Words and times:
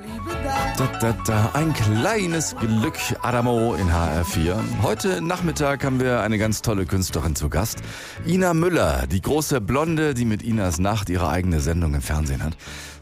Da, 0.00 0.59
da, 0.76 1.12
da. 1.26 1.50
Ein 1.54 1.72
kleines 1.72 2.54
Glück, 2.56 2.98
Adamo 3.22 3.74
in 3.74 3.88
HR4. 3.88 4.56
Heute 4.82 5.20
Nachmittag 5.20 5.84
haben 5.84 6.00
wir 6.00 6.20
eine 6.20 6.38
ganz 6.38 6.62
tolle 6.62 6.86
Künstlerin 6.86 7.34
zu 7.34 7.48
Gast. 7.48 7.78
Ina 8.26 8.54
Müller, 8.54 9.06
die 9.06 9.20
große 9.20 9.60
Blonde, 9.60 10.14
die 10.14 10.24
mit 10.24 10.42
Inas 10.42 10.78
Nacht 10.78 11.08
ihre 11.08 11.28
eigene 11.28 11.60
Sendung 11.60 11.94
im 11.94 12.02
Fernsehen 12.02 12.42
hat. 12.42 12.56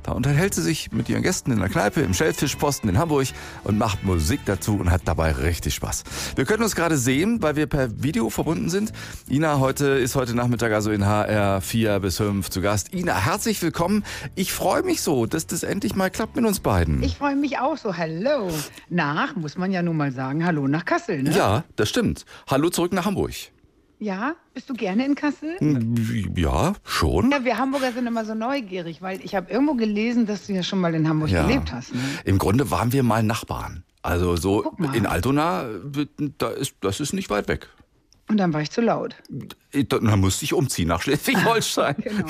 Da 0.08 0.14
unterhält 0.14 0.54
sie 0.54 0.62
sich 0.62 0.90
mit 0.90 1.10
ihren 1.10 1.22
Gästen 1.22 1.52
in 1.52 1.58
der 1.58 1.68
Kneipe 1.68 2.00
im 2.00 2.14
Schellfischposten 2.14 2.88
in 2.88 2.96
Hamburg 2.96 3.26
und 3.64 3.76
macht 3.76 4.04
Musik 4.04 4.40
dazu 4.46 4.76
und 4.76 4.90
hat 4.90 5.02
dabei 5.04 5.32
richtig 5.32 5.74
Spaß. 5.74 6.04
Wir 6.34 6.46
können 6.46 6.62
uns 6.62 6.74
gerade 6.74 6.96
sehen, 6.96 7.42
weil 7.42 7.56
wir 7.56 7.66
per 7.66 8.02
Video 8.02 8.30
verbunden 8.30 8.70
sind. 8.70 8.92
Ina 9.28 9.58
heute 9.58 9.84
ist 9.86 10.14
heute 10.14 10.34
Nachmittag 10.34 10.72
also 10.72 10.90
in 10.92 11.04
HR 11.04 11.60
4 11.60 12.00
bis 12.00 12.16
5 12.16 12.48
zu 12.48 12.62
Gast. 12.62 12.94
Ina, 12.94 13.16
herzlich 13.16 13.60
willkommen. 13.60 14.02
Ich 14.34 14.50
freue 14.50 14.82
mich 14.82 15.02
so, 15.02 15.26
dass 15.26 15.46
das 15.46 15.62
endlich 15.62 15.94
mal 15.94 16.10
klappt 16.10 16.36
mit 16.36 16.46
uns 16.46 16.60
beiden. 16.60 17.02
Ich 17.02 17.16
freue 17.16 17.36
mich 17.36 17.57
auch 17.62 17.76
so. 17.76 17.96
Hallo. 17.96 18.50
Nach, 18.88 19.34
muss 19.36 19.56
man 19.56 19.70
ja 19.72 19.82
nun 19.82 19.96
mal 19.96 20.12
sagen, 20.12 20.44
hallo 20.44 20.66
nach 20.68 20.84
Kassel, 20.84 21.22
ne? 21.22 21.30
Ja, 21.36 21.64
das 21.76 21.88
stimmt. 21.88 22.24
Hallo 22.48 22.70
zurück 22.70 22.92
nach 22.92 23.04
Hamburg. 23.04 23.32
Ja, 24.00 24.34
bist 24.54 24.70
du 24.70 24.74
gerne 24.74 25.04
in 25.04 25.16
Kassel? 25.16 25.56
Ja, 26.36 26.74
schon. 26.84 27.30
Ja, 27.32 27.44
wir 27.44 27.58
Hamburger 27.58 27.90
sind 27.92 28.06
immer 28.06 28.24
so 28.24 28.34
neugierig, 28.34 29.02
weil 29.02 29.20
ich 29.24 29.34
habe 29.34 29.50
irgendwo 29.50 29.74
gelesen, 29.74 30.24
dass 30.26 30.46
du 30.46 30.52
ja 30.52 30.62
schon 30.62 30.80
mal 30.80 30.94
in 30.94 31.08
Hamburg 31.08 31.30
Ja. 31.30 31.42
gelebt 31.46 31.72
hast. 31.72 31.92
Ne? 31.94 32.00
Im 32.24 32.38
Grunde 32.38 32.70
waren 32.70 32.92
wir 32.92 33.02
mal 33.02 33.22
Nachbarn. 33.24 33.82
Also 34.02 34.36
so 34.36 34.72
in 34.94 35.04
Altona, 35.06 35.64
da 36.38 36.48
ist, 36.50 36.74
das 36.80 37.00
ist 37.00 37.12
nicht 37.12 37.28
weit 37.30 37.48
weg. 37.48 37.68
Und 38.28 38.36
dann 38.36 38.52
war 38.52 38.60
ich 38.60 38.70
zu 38.70 38.80
laut. 38.82 39.16
Dann 39.72 40.20
musste 40.20 40.44
ich 40.44 40.52
umziehen 40.52 40.88
nach 40.88 41.02
Schleswig-Holstein. 41.02 41.96
Genau. 42.02 42.26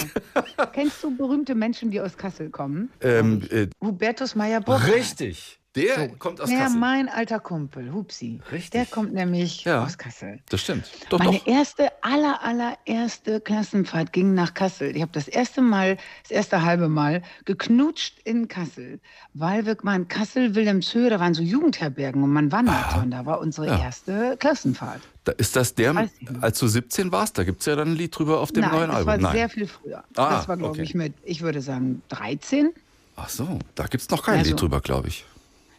Kennst 0.72 1.02
du 1.02 1.16
berühmte 1.16 1.54
Menschen, 1.54 1.90
die 1.90 2.00
aus 2.00 2.16
Kassel 2.16 2.50
kommen? 2.50 2.90
ähm, 3.00 3.42
äh, 3.50 3.66
Hubertus 3.80 4.34
Meyer-Burkhardt. 4.34 4.92
richtig. 4.94 5.57
Der 5.76 6.08
kommt 6.08 6.40
aus 6.40 6.50
Ja, 6.50 6.60
Kassel. 6.60 6.78
mein 6.80 7.08
alter 7.08 7.38
Kumpel, 7.40 7.92
Hupsi. 7.92 8.40
Richtig. 8.50 8.70
Der 8.70 8.86
kommt 8.86 9.12
nämlich 9.12 9.64
Ja. 9.64 9.84
aus 9.84 9.98
Kassel. 9.98 10.40
Das 10.48 10.62
stimmt. 10.62 10.90
Doch, 11.10 11.18
Meine 11.18 11.38
doch. 11.38 11.46
erste, 11.46 11.92
aller, 12.02 12.40
allererste 12.42 13.40
Klassenfahrt 13.40 14.12
ging 14.12 14.34
nach 14.34 14.54
Kassel. 14.54 14.96
Ich 14.96 15.02
habe 15.02 15.12
das 15.12 15.28
erste 15.28 15.60
Mal, 15.60 15.98
das 16.22 16.30
erste 16.30 16.62
halbe 16.64 16.88
Mal 16.88 17.22
geknutscht 17.44 18.18
in 18.24 18.48
Kassel, 18.48 18.98
weil 19.34 19.66
wir 19.66 19.76
waren 19.82 20.08
Kassel, 20.08 20.54
Wilhelmshöhe, 20.54 21.10
da 21.10 21.20
waren 21.20 21.34
so 21.34 21.42
Jugendherbergen 21.42 22.22
und 22.22 22.32
man 22.32 22.50
wanderte 22.50 23.00
und 23.00 23.10
da 23.10 23.26
war 23.26 23.38
unsere 23.40 23.66
Ja. 23.68 23.78
erste 23.78 24.36
Klassenfahrt. 24.38 25.02
Da 25.24 25.32
ist 25.32 25.54
das 25.54 25.74
der, 25.74 26.08
als 26.40 26.58
du 26.58 26.66
17 26.66 27.12
warst, 27.12 27.36
da 27.36 27.44
gibt 27.44 27.60
es 27.60 27.66
ja 27.66 27.76
dann 27.76 27.88
ein 27.92 27.94
Lied 27.96 28.18
drüber 28.18 28.40
auf 28.40 28.50
dem 28.52 28.62
Nein, 28.62 28.72
neuen 28.72 28.88
das 28.88 29.06
Album. 29.06 29.22
war 29.22 29.32
sehr 29.32 29.48
viel 29.50 29.66
früher. 29.68 29.98
Ah, 30.16 30.30
das 30.30 30.48
war, 30.48 30.56
glaube 30.56 30.72
okay. 30.72 30.82
ich, 30.82 30.94
mit, 30.94 31.12
ich 31.24 31.42
würde 31.42 31.60
sagen, 31.60 32.02
13. 32.08 32.70
Ach 33.16 33.28
so, 33.28 33.58
da 33.74 33.84
gibt 33.86 34.02
es 34.02 34.08
noch 34.10 34.22
kein 34.24 34.38
Ja, 34.38 34.44
so. 34.44 34.50
Lied 34.50 34.60
drüber, 34.60 34.80
glaube 34.80 35.08
ich. 35.08 35.24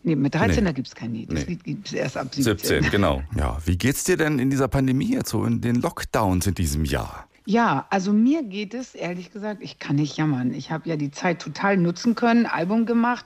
Nee, 0.03 0.15
mit 0.15 0.33
13, 0.33 0.63
Nee. 0.63 0.69
da 0.69 0.71
gibt 0.71 0.87
es 0.87 0.95
kein 0.95 1.13
Lied. 1.13 1.29
Das 1.31 1.39
Nee. 1.41 1.45
Lied 1.45 1.63
gibt 1.63 1.87
es 1.87 1.93
erst 1.93 2.17
ab 2.17 2.33
17. 2.33 2.57
17, 2.57 2.91
genau. 2.91 3.21
Ja, 3.37 3.57
wie 3.65 3.77
geht's 3.77 4.03
dir 4.05 4.17
denn 4.17 4.39
in 4.39 4.49
dieser 4.49 4.67
Pandemie 4.67 5.11
jetzt 5.13 5.29
so, 5.29 5.43
in 5.43 5.61
den 5.61 5.75
Lockdowns 5.75 6.47
in 6.47 6.55
diesem 6.55 6.85
Jahr? 6.85 7.27
Ja, 7.45 7.87
also 7.89 8.13
mir 8.13 8.43
geht 8.43 8.73
es, 8.73 8.95
ehrlich 8.95 9.31
gesagt, 9.31 9.61
ich 9.63 9.79
kann 9.79 9.95
nicht 9.95 10.15
jammern. 10.17 10.53
Ich 10.53 10.71
habe 10.71 10.87
ja 10.87 10.95
die 10.95 11.11
Zeit 11.11 11.41
total 11.41 11.77
nutzen 11.77 12.15
können, 12.15 12.45
Album 12.45 12.85
gemacht. 12.85 13.25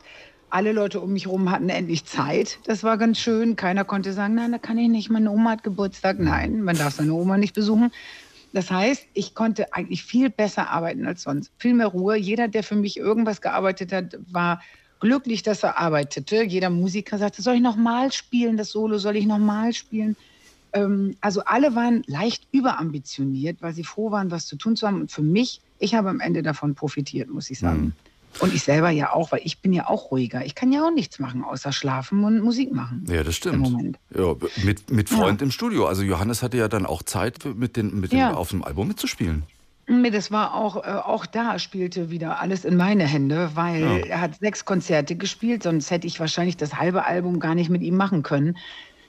Alle 0.49 0.71
Leute 0.71 1.01
um 1.01 1.11
mich 1.13 1.25
herum 1.25 1.51
hatten 1.51 1.69
endlich 1.69 2.05
Zeit. 2.05 2.59
Das 2.65 2.83
war 2.83 2.97
ganz 2.97 3.19
schön. 3.19 3.55
Keiner 3.55 3.83
konnte 3.85 4.13
sagen, 4.13 4.35
nein, 4.35 4.51
da 4.51 4.59
kann 4.59 4.77
ich 4.77 4.87
nicht, 4.87 5.09
meine 5.09 5.29
Oma 5.31 5.51
hat 5.51 5.63
Geburtstag. 5.63 6.19
Nein, 6.19 6.61
man 6.61 6.77
darf 6.77 6.93
seine 6.93 7.13
Oma 7.13 7.37
nicht 7.37 7.53
besuchen. 7.55 7.91
Das 8.53 8.69
heißt, 8.69 9.07
ich 9.13 9.33
konnte 9.33 9.73
eigentlich 9.73 10.03
viel 10.03 10.29
besser 10.29 10.69
arbeiten 10.69 11.05
als 11.07 11.23
sonst. 11.23 11.51
Viel 11.57 11.73
mehr 11.73 11.87
Ruhe. 11.87 12.15
Jeder, 12.15 12.47
der 12.47 12.61
für 12.63 12.75
mich 12.75 12.97
irgendwas 12.97 13.41
gearbeitet 13.41 13.91
hat, 13.91 14.17
war 14.31 14.61
glücklich, 15.03 15.43
dass 15.43 15.63
er 15.63 15.77
arbeitete. 15.77 16.43
Jeder 16.43 16.69
Musiker 16.69 17.17
sagte, 17.17 17.41
soll 17.41 17.55
ich 17.55 17.61
noch 17.61 17.75
mal 17.75 18.11
spielen, 18.13 18.55
das 18.57 18.69
Solo, 18.69 18.97
soll 18.97 19.17
ich 19.17 19.25
noch 19.25 19.37
mal 19.37 19.73
spielen? 19.73 20.15
Ähm, 20.71 21.15
also 21.19 21.43
alle 21.43 21.75
waren 21.75 22.03
leicht 22.07 22.47
überambitioniert, 22.51 23.57
weil 23.61 23.73
sie 23.73 23.83
froh 23.83 24.11
waren, 24.11 24.31
was 24.31 24.45
zu 24.47 24.55
tun 24.55 24.75
zu 24.77 24.87
haben. 24.87 25.01
Und 25.01 25.11
für 25.11 25.21
mich, 25.21 25.59
ich 25.77 25.93
habe 25.93 26.09
am 26.09 26.21
Ende 26.21 26.41
davon 26.41 26.73
profitiert, 26.73 27.29
muss 27.29 27.49
ich 27.49 27.59
sagen. 27.59 27.93
Und 28.39 28.53
ich 28.55 28.63
selber 28.63 28.89
ja 28.89 29.13
auch, 29.13 29.31
weil 29.31 29.41
ich 29.43 29.59
bin 29.59 29.73
ja 29.73 29.87
auch 29.87 30.09
ruhiger. 30.09 30.43
Ich 30.43 30.55
kann 30.55 30.71
ja 30.71 30.83
auch 30.87 30.91
nichts 30.91 31.19
machen, 31.19 31.43
außer 31.43 31.71
schlafen 31.71 32.23
und 32.23 32.39
Musik 32.41 32.71
machen. 32.73 33.05
Ja, 33.07 33.23
das 33.23 33.35
stimmt. 33.35 33.55
Im 33.55 33.61
Moment. 33.61 33.99
Ja, 34.17 34.35
mit, 34.63 34.89
mit 34.89 35.09
Freund 35.09 35.41
im 35.43 35.51
Studio. 35.51 35.85
Also 35.85 36.01
Johannes 36.01 36.41
hatte 36.41 36.57
ja 36.57 36.67
dann 36.67 36.87
auch 36.87 37.03
Zeit, 37.03 37.45
mit 37.45 37.77
den, 37.77 37.99
mit 37.99 38.11
Ja. 38.11 38.33
auf 38.33 38.49
dem 38.49 38.63
Album 38.63 38.87
mitzuspielen. 38.87 39.43
Nee, 39.87 40.11
das 40.11 40.31
war 40.31 40.53
auch, 40.55 40.77
äh, 40.77 40.89
auch 40.89 41.25
da 41.25 41.59
spielte 41.59 42.09
wieder 42.09 42.39
alles 42.39 42.63
in 42.63 42.77
meine 42.77 43.05
Hände, 43.05 43.51
weil 43.55 43.81
Ja. 43.81 43.97
er 43.97 44.21
hat 44.21 44.35
sechs 44.39 44.63
Konzerte 44.65 45.15
gespielt, 45.15 45.63
sonst 45.63 45.91
hätte 45.91 46.07
ich 46.07 46.19
wahrscheinlich 46.19 46.55
das 46.57 46.75
halbe 46.75 47.05
Album 47.05 47.39
gar 47.39 47.53
nicht 47.53 47.69
mit 47.69 47.81
ihm 47.81 47.97
machen 47.97 48.23
können. 48.23 48.57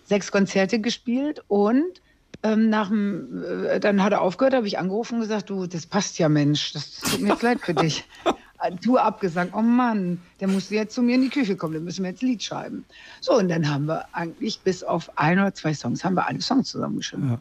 Sechs 0.05 0.33
Konzerte 0.33 0.81
gespielt 0.81 1.43
und 1.49 2.03
ähm, 2.43 2.69
nach 2.71 2.89
dem, 2.89 3.43
äh, 3.45 3.79
dann 3.81 4.03
hat 4.03 4.13
er 4.13 4.21
aufgehört, 4.21 4.55
habe 4.55 4.67
ich 4.67 4.79
angerufen 4.79 5.15
und 5.15 5.21
gesagt, 5.23 5.49
du, 5.49 5.67
das 5.67 5.87
passt 5.87 6.19
ja, 6.19 6.29
Mensch, 6.29 6.73
das 6.73 7.01
tut 7.01 7.21
mir 7.21 7.31
jetzt 7.31 7.43
leid 7.43 7.61
für 7.61 7.75
dich. 7.75 8.05
Äh, 8.61 8.71
Tour 8.77 9.03
abgesagt, 9.03 9.53
oh 9.53 9.63
Mann, 9.63 10.21
der 10.41 10.47
musste 10.47 10.77
jetzt 10.77 10.95
zu 10.95 11.03
mir 11.03 11.17
in 11.17 11.23
die 11.23 11.29
Küche 11.29 11.57
kommen, 11.57 11.75
dann 11.75 11.85
müssen 11.85 12.05
wir 12.05 12.11
jetzt 12.13 12.23
ein 12.23 12.29
Lied 12.29 12.43
schreiben. 12.43 12.85
So, 13.21 13.37
und 13.37 13.49
dann 13.49 13.69
haben 13.69 13.87
wir 13.87 14.05
eigentlich 14.13 14.61
bis 14.61 14.85
auf 14.85 15.11
ein 15.19 15.41
oder 15.41 15.53
zwei 15.53 15.75
Songs, 15.75 16.05
haben 16.05 16.15
wir 16.15 16.27
alle 16.27 16.41
Songs 16.41 16.69
zusammengeschrieben. 16.71 17.39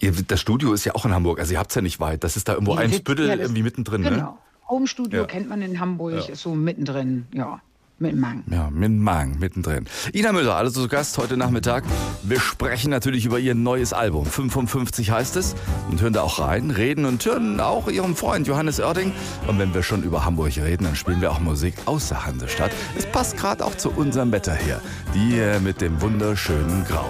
Ihr, 0.00 0.12
das 0.12 0.40
Studio 0.40 0.72
ist 0.72 0.84
ja 0.84 0.94
auch 0.94 1.04
in 1.04 1.12
Hamburg, 1.14 1.38
also 1.40 1.52
ihr 1.52 1.58
habt 1.58 1.70
es 1.70 1.74
ja 1.74 1.82
nicht 1.82 2.00
weit. 2.00 2.24
Das 2.24 2.36
ist 2.36 2.48
da 2.48 2.54
irgendwo 2.54 2.74
ein 2.74 2.92
Spüttel 2.92 3.28
ja, 3.28 3.36
irgendwie 3.36 3.62
mittendrin, 3.62 4.02
ne? 4.02 4.10
Genau. 4.10 4.38
Home 4.68 4.86
Studio 4.86 5.20
Ja. 5.22 5.26
kennt 5.26 5.48
man 5.48 5.60
in 5.62 5.78
Hamburg, 5.80 6.14
Ja. 6.14 6.32
ist 6.32 6.40
so 6.42 6.54
mittendrin, 6.54 7.26
ja, 7.32 7.60
mit 7.98 8.16
Mang. 8.18 8.42
Ja, 8.50 8.70
mit 8.70 8.90
Mang 8.92 9.38
mittendrin. 9.38 9.86
Ina 10.12 10.32
Müller, 10.32 10.56
also 10.56 10.82
zu 10.82 10.88
Gast 10.88 11.16
heute 11.18 11.36
Nachmittag. 11.36 11.84
Wir 12.24 12.40
sprechen 12.40 12.90
natürlich 12.90 13.24
über 13.24 13.38
ihr 13.38 13.54
neues 13.54 13.92
Album. 13.92 14.26
55 14.26 15.10
heißt 15.12 15.36
es. 15.36 15.54
Und 15.90 16.00
hören 16.00 16.12
da 16.12 16.22
auch 16.22 16.40
rein, 16.40 16.70
reden 16.70 17.04
und 17.04 17.24
hören 17.24 17.60
auch 17.60 17.88
ihrem 17.88 18.16
Freund 18.16 18.48
Johannes 18.48 18.80
Oerding. 18.80 19.12
Und 19.46 19.58
wenn 19.60 19.74
wir 19.74 19.82
schon 19.84 20.02
über 20.02 20.24
Hamburg 20.24 20.56
reden, 20.56 20.84
dann 20.84 20.96
spielen 20.96 21.20
wir 21.20 21.30
auch 21.30 21.40
Musik 21.40 21.74
aus 21.86 22.08
der 22.08 22.26
Hansestadt. 22.26 22.72
Es 22.98 23.06
passt 23.06 23.36
gerade 23.36 23.64
auch 23.64 23.76
zu 23.76 23.90
unserem 23.90 24.32
Wetter 24.32 24.56
hier. 24.56 24.80
Die 25.14 25.38
äh, 25.38 25.60
mit 25.60 25.80
dem 25.80 26.00
wunderschönen 26.00 26.84
Grau. 26.84 27.06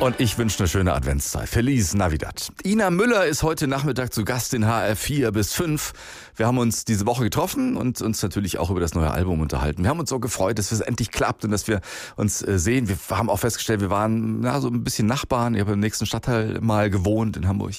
Und 0.00 0.20
ich 0.20 0.38
wünsche 0.38 0.60
eine 0.60 0.68
schöne 0.68 0.92
Adventszeit. 0.92 1.48
Feliz 1.48 1.92
Navidad. 1.92 2.52
Ina 2.64 2.88
Müller 2.90 3.26
ist 3.26 3.42
heute 3.42 3.66
Nachmittag 3.66 4.12
zu 4.12 4.24
Gast 4.24 4.54
in 4.54 4.64
HR 4.64 4.94
4 4.94 5.32
bis 5.32 5.54
5. 5.54 5.92
Wir 6.38 6.46
haben 6.46 6.58
uns 6.58 6.84
diese 6.84 7.04
Woche 7.04 7.24
getroffen 7.24 7.76
und 7.76 8.00
uns 8.00 8.22
natürlich 8.22 8.58
auch 8.58 8.70
über 8.70 8.78
das 8.78 8.94
neue 8.94 9.10
Album 9.10 9.40
unterhalten. 9.40 9.82
Wir 9.82 9.90
haben 9.90 9.98
uns 9.98 10.08
so 10.08 10.20
gefreut, 10.20 10.60
dass 10.60 10.70
es 10.70 10.78
endlich 10.78 11.10
klappt 11.10 11.44
und 11.44 11.50
dass 11.50 11.66
wir 11.66 11.80
uns 12.14 12.42
äh, 12.42 12.60
sehen. 12.60 12.88
Wir 12.88 12.96
haben 13.10 13.28
auch 13.28 13.40
festgestellt, 13.40 13.80
wir 13.80 13.90
waren 13.90 14.38
na, 14.38 14.60
so 14.60 14.68
ein 14.68 14.84
bisschen 14.84 15.08
Nachbarn. 15.08 15.54
Ich 15.54 15.60
habe 15.60 15.72
im 15.72 15.80
nächsten 15.80 16.06
Stadtteil 16.06 16.60
mal 16.60 16.90
gewohnt 16.90 17.36
in 17.36 17.48
Hamburg. 17.48 17.74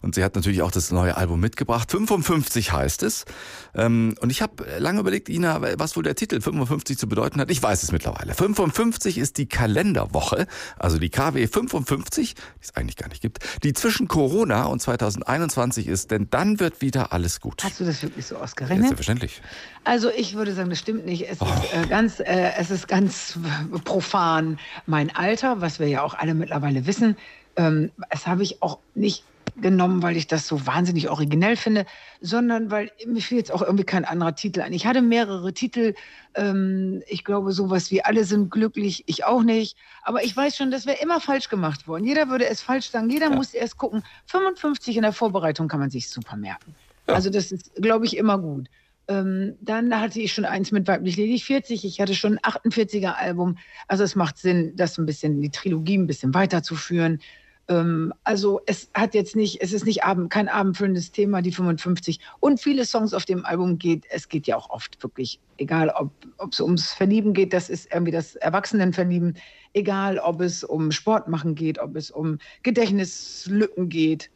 Und 0.00 0.14
sie 0.14 0.24
hat 0.24 0.36
natürlich 0.36 0.62
auch 0.62 0.70
das 0.70 0.90
neue 0.90 1.18
Album 1.18 1.38
mitgebracht. 1.38 1.90
55 1.90 2.72
heißt 2.72 3.02
es. 3.02 3.26
Ähm, 3.74 4.14
und 4.20 4.30
ich 4.30 4.40
habe 4.40 4.64
lange 4.78 5.00
überlegt, 5.00 5.28
Ina, 5.28 5.60
was 5.78 5.94
wohl 5.94 6.02
der 6.02 6.14
Titel 6.14 6.40
55 6.40 6.96
zu 6.96 7.08
bedeuten 7.08 7.38
hat. 7.42 7.50
Ich 7.50 7.62
weiß 7.62 7.82
es 7.82 7.92
mittlerweile. 7.92 8.32
55 8.32 9.18
ist 9.18 9.36
die 9.36 9.50
Kalenderwoche, 9.50 10.46
also 10.78 10.98
die 10.98 11.10
KW 11.10 11.46
55, 11.46 12.34
die 12.36 12.40
es 12.62 12.74
eigentlich 12.74 12.96
gar 12.96 13.08
nicht 13.08 13.20
gibt, 13.20 13.40
die 13.64 13.74
zwischen 13.74 14.08
Corona 14.08 14.64
und 14.64 14.80
2021 14.80 15.88
ist, 15.88 16.10
denn 16.10 16.28
dann 16.30 16.58
wird 16.58 16.80
wieder 16.80 17.12
alles 17.12 17.40
gut. 17.40 17.62
Hast 17.62 17.80
du 17.80 17.84
das 17.84 17.97
wirklich 18.02 18.26
so 18.26 18.36
Ja, 18.36 18.42
ausgerechnet? 18.42 18.80
selbstverständlich. 18.86 19.40
Also 19.84 20.10
ich 20.10 20.34
würde 20.34 20.52
sagen, 20.52 20.70
das 20.70 20.78
stimmt 20.78 21.04
nicht. 21.06 21.28
Es 21.28 21.40
Oh. 21.40 21.46
ist 21.46 21.74
äh, 21.74 21.86
ganz, 21.88 22.20
äh, 22.20 22.52
es 22.58 22.70
ist 22.70 22.88
ganz 22.88 23.38
profan 23.84 24.58
mein 24.86 25.14
Alter, 25.14 25.60
was 25.60 25.78
wir 25.80 25.88
ja 25.88 26.02
auch 26.02 26.14
alle 26.14 26.34
mittlerweile 26.34 26.86
wissen. 26.86 27.16
Ähm, 27.56 27.90
das 28.10 28.26
habe 28.26 28.42
ich 28.42 28.62
auch 28.62 28.78
nicht 28.94 29.24
genommen, 29.60 30.02
weil 30.02 30.16
ich 30.16 30.28
das 30.28 30.46
so 30.46 30.66
wahnsinnig 30.66 31.08
originell 31.08 31.56
finde, 31.56 31.84
sondern 32.20 32.70
weil 32.70 32.92
mir 33.06 33.20
fiel 33.20 33.38
jetzt 33.38 33.50
auch 33.50 33.62
irgendwie 33.62 33.82
kein 33.84 34.04
anderer 34.04 34.36
Titel 34.36 34.60
ein. 34.60 34.72
Ich 34.72 34.86
hatte 34.86 35.02
mehrere 35.02 35.52
Titel. 35.52 35.94
Ähm, 36.34 37.02
ich 37.08 37.24
glaube, 37.24 37.50
sowas 37.52 37.90
wie 37.90 38.04
alle 38.04 38.24
sind 38.24 38.50
glücklich, 38.50 39.02
ich 39.06 39.24
auch 39.24 39.42
nicht. 39.42 39.76
Aber 40.02 40.22
ich 40.22 40.36
weiß 40.36 40.56
schon, 40.56 40.70
das 40.70 40.86
wäre 40.86 40.98
immer 41.02 41.20
falsch 41.20 41.48
gemacht 41.48 41.88
worden. 41.88 42.04
Jeder 42.04 42.28
würde 42.28 42.46
es 42.46 42.60
falsch 42.60 42.90
sagen. 42.90 43.10
Jeder 43.10 43.30
muss 43.30 43.52
erst 43.54 43.78
gucken. 43.78 44.04
55 44.26 44.96
in 44.96 45.02
der 45.02 45.12
Vorbereitung 45.12 45.66
kann 45.66 45.80
man 45.80 45.90
sich 45.90 46.08
super 46.08 46.36
merken. 46.36 46.74
Also 47.08 47.30
das 47.30 47.52
ist, 47.52 47.74
glaube 47.76 48.06
ich, 48.06 48.16
immer 48.16 48.38
gut. 48.38 48.68
Ähm, 49.08 49.56
dann 49.60 49.98
hatte 49.98 50.20
ich 50.20 50.32
schon 50.32 50.44
eins 50.44 50.70
mit 50.70 50.86
Weiblich 50.86 51.16
Ledig 51.16 51.44
40. 51.44 51.84
Ich 51.84 52.00
hatte 52.00 52.14
schon 52.14 52.38
ein 52.38 52.52
48er 52.52 53.14
Album. 53.14 53.56
Also 53.88 54.04
es 54.04 54.14
macht 54.14 54.36
Sinn, 54.36 54.72
das 54.76 54.98
ein 54.98 55.06
bisschen, 55.06 55.40
die 55.40 55.50
Trilogie 55.50 55.96
ein 55.96 56.06
bisschen 56.06 56.34
weiterzuführen. 56.34 57.20
Ähm, 57.68 58.12
also 58.24 58.60
es 58.66 58.90
hat 58.92 59.14
jetzt 59.14 59.34
nicht, 59.34 59.62
es 59.62 59.72
ist 59.72 59.86
nicht 59.86 60.04
abend, 60.04 60.30
kein 60.30 60.48
abendfüllendes 60.48 61.12
Thema, 61.12 61.40
die 61.40 61.52
55. 61.52 62.20
Und 62.40 62.60
viele 62.60 62.84
Songs 62.84 63.14
auf 63.14 63.24
dem 63.24 63.46
Album 63.46 63.78
geht, 63.78 64.04
es 64.10 64.28
geht 64.28 64.46
ja 64.46 64.56
auch 64.56 64.68
oft 64.68 65.02
wirklich, 65.02 65.40
egal 65.56 65.90
ob 65.90 66.10
ob 66.38 66.52
es 66.52 66.60
ums 66.60 66.92
Verlieben 66.92 67.32
geht, 67.32 67.52
das 67.52 67.68
ist 67.70 67.92
irgendwie 67.92 68.12
das 68.12 68.36
Erwachsenenverlieben, 68.36 69.36
egal 69.72 70.18
ob 70.18 70.40
es 70.40 70.64
um 70.64 70.92
Sport 70.92 71.28
machen 71.28 71.54
geht, 71.54 71.78
ob 71.78 71.96
es 71.96 72.10
um 72.10 72.38
Gedächtnislücken 72.62 73.88
geht 73.88 74.30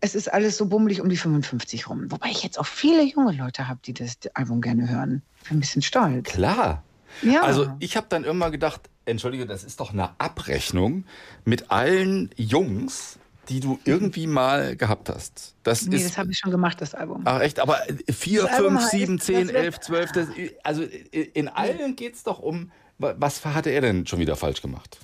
es 0.00 0.14
ist 0.14 0.32
alles 0.32 0.56
so 0.56 0.66
bummelig 0.66 1.00
um 1.00 1.08
die 1.08 1.16
55 1.16 1.88
rum. 1.88 2.10
Wobei 2.10 2.28
ich 2.30 2.42
jetzt 2.42 2.58
auch 2.58 2.66
viele 2.66 3.02
junge 3.02 3.32
Leute 3.32 3.68
habe, 3.68 3.80
die 3.84 3.94
das 3.94 4.18
Album 4.34 4.60
gerne 4.60 4.88
hören. 4.88 5.22
Ich 5.42 5.48
bin 5.48 5.58
ein 5.58 5.60
bisschen 5.60 5.82
stolz. 5.82 6.28
Klar. 6.28 6.82
Ja. 7.22 7.42
Also 7.42 7.68
ich 7.80 7.96
habe 7.96 8.06
dann 8.08 8.24
immer 8.24 8.50
gedacht, 8.50 8.82
entschuldige, 9.06 9.46
das 9.46 9.64
ist 9.64 9.80
doch 9.80 9.92
eine 9.92 10.10
Abrechnung 10.20 11.04
mit 11.44 11.70
allen 11.70 12.30
Jungs, 12.36 13.18
die 13.48 13.60
du 13.60 13.78
irgendwie 13.84 14.26
mal 14.26 14.76
gehabt 14.76 15.08
hast. 15.08 15.54
Das 15.62 15.86
nee, 15.86 15.96
ist, 15.96 16.04
das 16.04 16.18
habe 16.18 16.30
ich 16.30 16.38
schon 16.38 16.50
gemacht, 16.50 16.80
das 16.80 16.94
Album. 16.94 17.22
Ach 17.24 17.40
echt, 17.40 17.60
aber 17.60 17.78
4, 18.10 18.42
Das 18.42 18.50
Album 18.52 18.72
5, 18.78 18.84
heißt- 18.84 18.90
7, 18.90 19.18
10, 19.20 19.34
das 19.46 19.46
wird- 19.54 19.56
11, 19.64 19.80
12, 19.80 20.12
das, 20.12 20.28
also 20.62 20.82
in 21.12 21.48
allen 21.48 21.96
geht's 21.96 22.22
doch 22.22 22.38
um, 22.40 22.70
wa- 22.98 23.14
was 23.18 23.44
hatte 23.46 23.70
er 23.70 23.80
denn 23.80 24.06
schon 24.06 24.18
wieder 24.18 24.36
falsch 24.36 24.60
gemacht? 24.60 24.98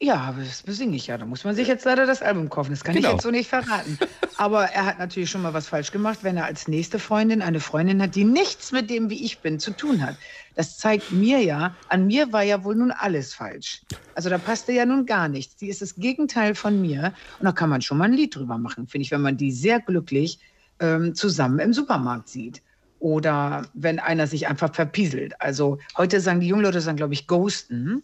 Ja, 0.00 0.32
das 0.38 0.62
besinge 0.62 0.94
ich 0.96 1.08
ja. 1.08 1.18
Da 1.18 1.26
muss 1.26 1.42
man 1.42 1.56
sich 1.56 1.66
jetzt 1.66 1.84
leider 1.84 2.06
das 2.06 2.22
Album 2.22 2.48
kaufen. 2.48 2.70
Das 2.70 2.84
kann 2.84 2.94
Genau. 2.94 3.08
ich 3.08 3.12
jetzt 3.14 3.22
so 3.24 3.32
nicht 3.32 3.48
verraten. 3.48 3.98
Aber 4.36 4.66
er 4.66 4.86
hat 4.86 4.98
natürlich 5.00 5.28
schon 5.28 5.42
mal 5.42 5.54
was 5.54 5.66
falsch 5.66 5.90
gemacht, 5.90 6.20
wenn 6.22 6.36
er 6.36 6.44
als 6.44 6.68
nächste 6.68 7.00
Freundin 7.00 7.42
eine 7.42 7.58
Freundin 7.58 8.00
hat, 8.00 8.14
die 8.14 8.22
nichts 8.22 8.70
mit 8.70 8.90
dem, 8.90 9.10
wie 9.10 9.24
ich 9.24 9.40
bin, 9.40 9.58
zu 9.58 9.72
tun 9.72 10.06
hat. 10.06 10.16
Das 10.54 10.76
zeigt 10.78 11.10
mir 11.10 11.40
ja, 11.42 11.74
an 11.88 12.06
mir 12.06 12.32
war 12.32 12.44
ja 12.44 12.62
wohl 12.62 12.76
nun 12.76 12.92
alles 12.92 13.34
falsch. 13.34 13.82
Also 14.14 14.30
da 14.30 14.38
passte 14.38 14.72
ja 14.72 14.86
nun 14.86 15.04
gar 15.04 15.28
nichts. 15.28 15.56
Die 15.56 15.68
ist 15.68 15.82
das 15.82 15.96
Gegenteil 15.96 16.54
von 16.54 16.80
mir. 16.80 17.12
Und 17.40 17.46
da 17.46 17.52
kann 17.52 17.68
man 17.68 17.82
schon 17.82 17.98
mal 17.98 18.04
ein 18.04 18.12
Lied 18.12 18.36
drüber 18.36 18.56
machen, 18.58 18.86
finde 18.86 19.02
ich, 19.02 19.10
wenn 19.10 19.20
man 19.20 19.36
die 19.36 19.50
sehr 19.50 19.80
glücklich 19.80 20.38
ähm, 20.78 21.16
zusammen 21.16 21.58
im 21.58 21.72
Supermarkt 21.72 22.28
sieht. 22.28 22.62
Oder 23.00 23.66
wenn 23.74 23.98
einer 24.00 24.26
sich 24.26 24.48
einfach 24.48 24.74
verpieselt. 24.74 25.40
Also 25.40 25.78
heute 25.96 26.20
sagen 26.20 26.40
die 26.40 26.48
jungen 26.48 26.64
Leute, 26.64 26.80
sagen, 26.80 26.96
glaube 26.96 27.14
ich, 27.14 27.26
ghosten. 27.26 28.02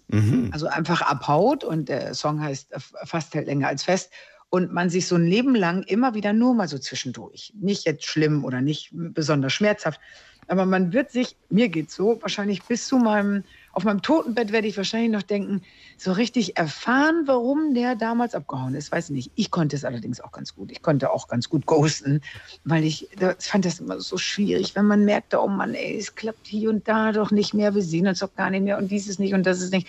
Also 0.52 0.66
einfach 0.68 1.02
abhaut 1.02 1.64
und 1.64 1.88
der 1.88 2.14
Song 2.14 2.40
heißt 2.40 2.72
äh, 2.72 2.78
fast 3.04 3.34
hält 3.34 3.46
länger 3.46 3.68
als 3.68 3.82
fest. 3.82 4.12
Und 4.50 4.72
man 4.72 4.88
sich 4.88 5.08
so 5.08 5.16
ein 5.16 5.26
Leben 5.26 5.56
lang 5.56 5.82
immer 5.82 6.14
wieder 6.14 6.32
nur 6.32 6.54
mal 6.54 6.68
so 6.68 6.78
zwischendurch. 6.78 7.52
Nicht 7.56 7.86
jetzt 7.86 8.04
schlimm 8.04 8.44
oder 8.44 8.60
nicht 8.60 8.90
besonders 8.92 9.52
schmerzhaft. 9.52 10.00
Aber 10.46 10.66
man 10.66 10.92
wird 10.92 11.10
sich, 11.10 11.36
mir 11.48 11.68
geht's 11.68 11.96
so, 11.96 12.18
wahrscheinlich 12.20 12.62
bis 12.62 12.86
zu 12.86 12.98
meinem, 12.98 13.44
auf 13.74 13.84
meinem 13.84 14.02
Totenbett 14.02 14.52
werde 14.52 14.68
ich 14.68 14.76
wahrscheinlich 14.76 15.10
noch 15.10 15.22
denken, 15.22 15.62
so 15.96 16.12
richtig 16.12 16.56
erfahren, 16.56 17.22
warum 17.26 17.74
der 17.74 17.96
damals 17.96 18.34
abgehauen 18.34 18.74
ist. 18.74 18.92
Weiß 18.92 19.10
nicht. 19.10 19.30
Ich 19.34 19.50
konnte 19.50 19.76
es 19.76 19.84
allerdings 19.84 20.20
auch 20.20 20.32
ganz 20.32 20.54
gut. 20.54 20.70
Ich 20.70 20.82
konnte 20.82 21.10
auch 21.10 21.28
ganz 21.28 21.48
gut 21.48 21.66
ghosten, 21.66 22.20
weil 22.64 22.84
ich 22.84 23.08
das 23.18 23.46
fand 23.46 23.64
das 23.64 23.80
immer 23.80 24.00
so 24.00 24.16
schwierig, 24.16 24.74
wenn 24.76 24.86
man 24.86 25.04
merkte, 25.04 25.40
oh 25.40 25.48
Mann, 25.48 25.74
ey, 25.74 25.96
es 25.98 26.14
klappt 26.14 26.46
hier 26.46 26.70
und 26.70 26.86
da 26.88 27.12
doch 27.12 27.30
nicht 27.30 27.54
mehr, 27.54 27.74
wir 27.74 27.82
sehen 27.82 28.06
uns 28.06 28.20
doch 28.20 28.34
gar 28.34 28.50
nicht 28.50 28.62
mehr 28.62 28.78
und 28.78 28.90
dieses 28.90 29.18
nicht 29.18 29.34
und 29.34 29.44
das 29.44 29.60
ist 29.60 29.72
nicht. 29.72 29.88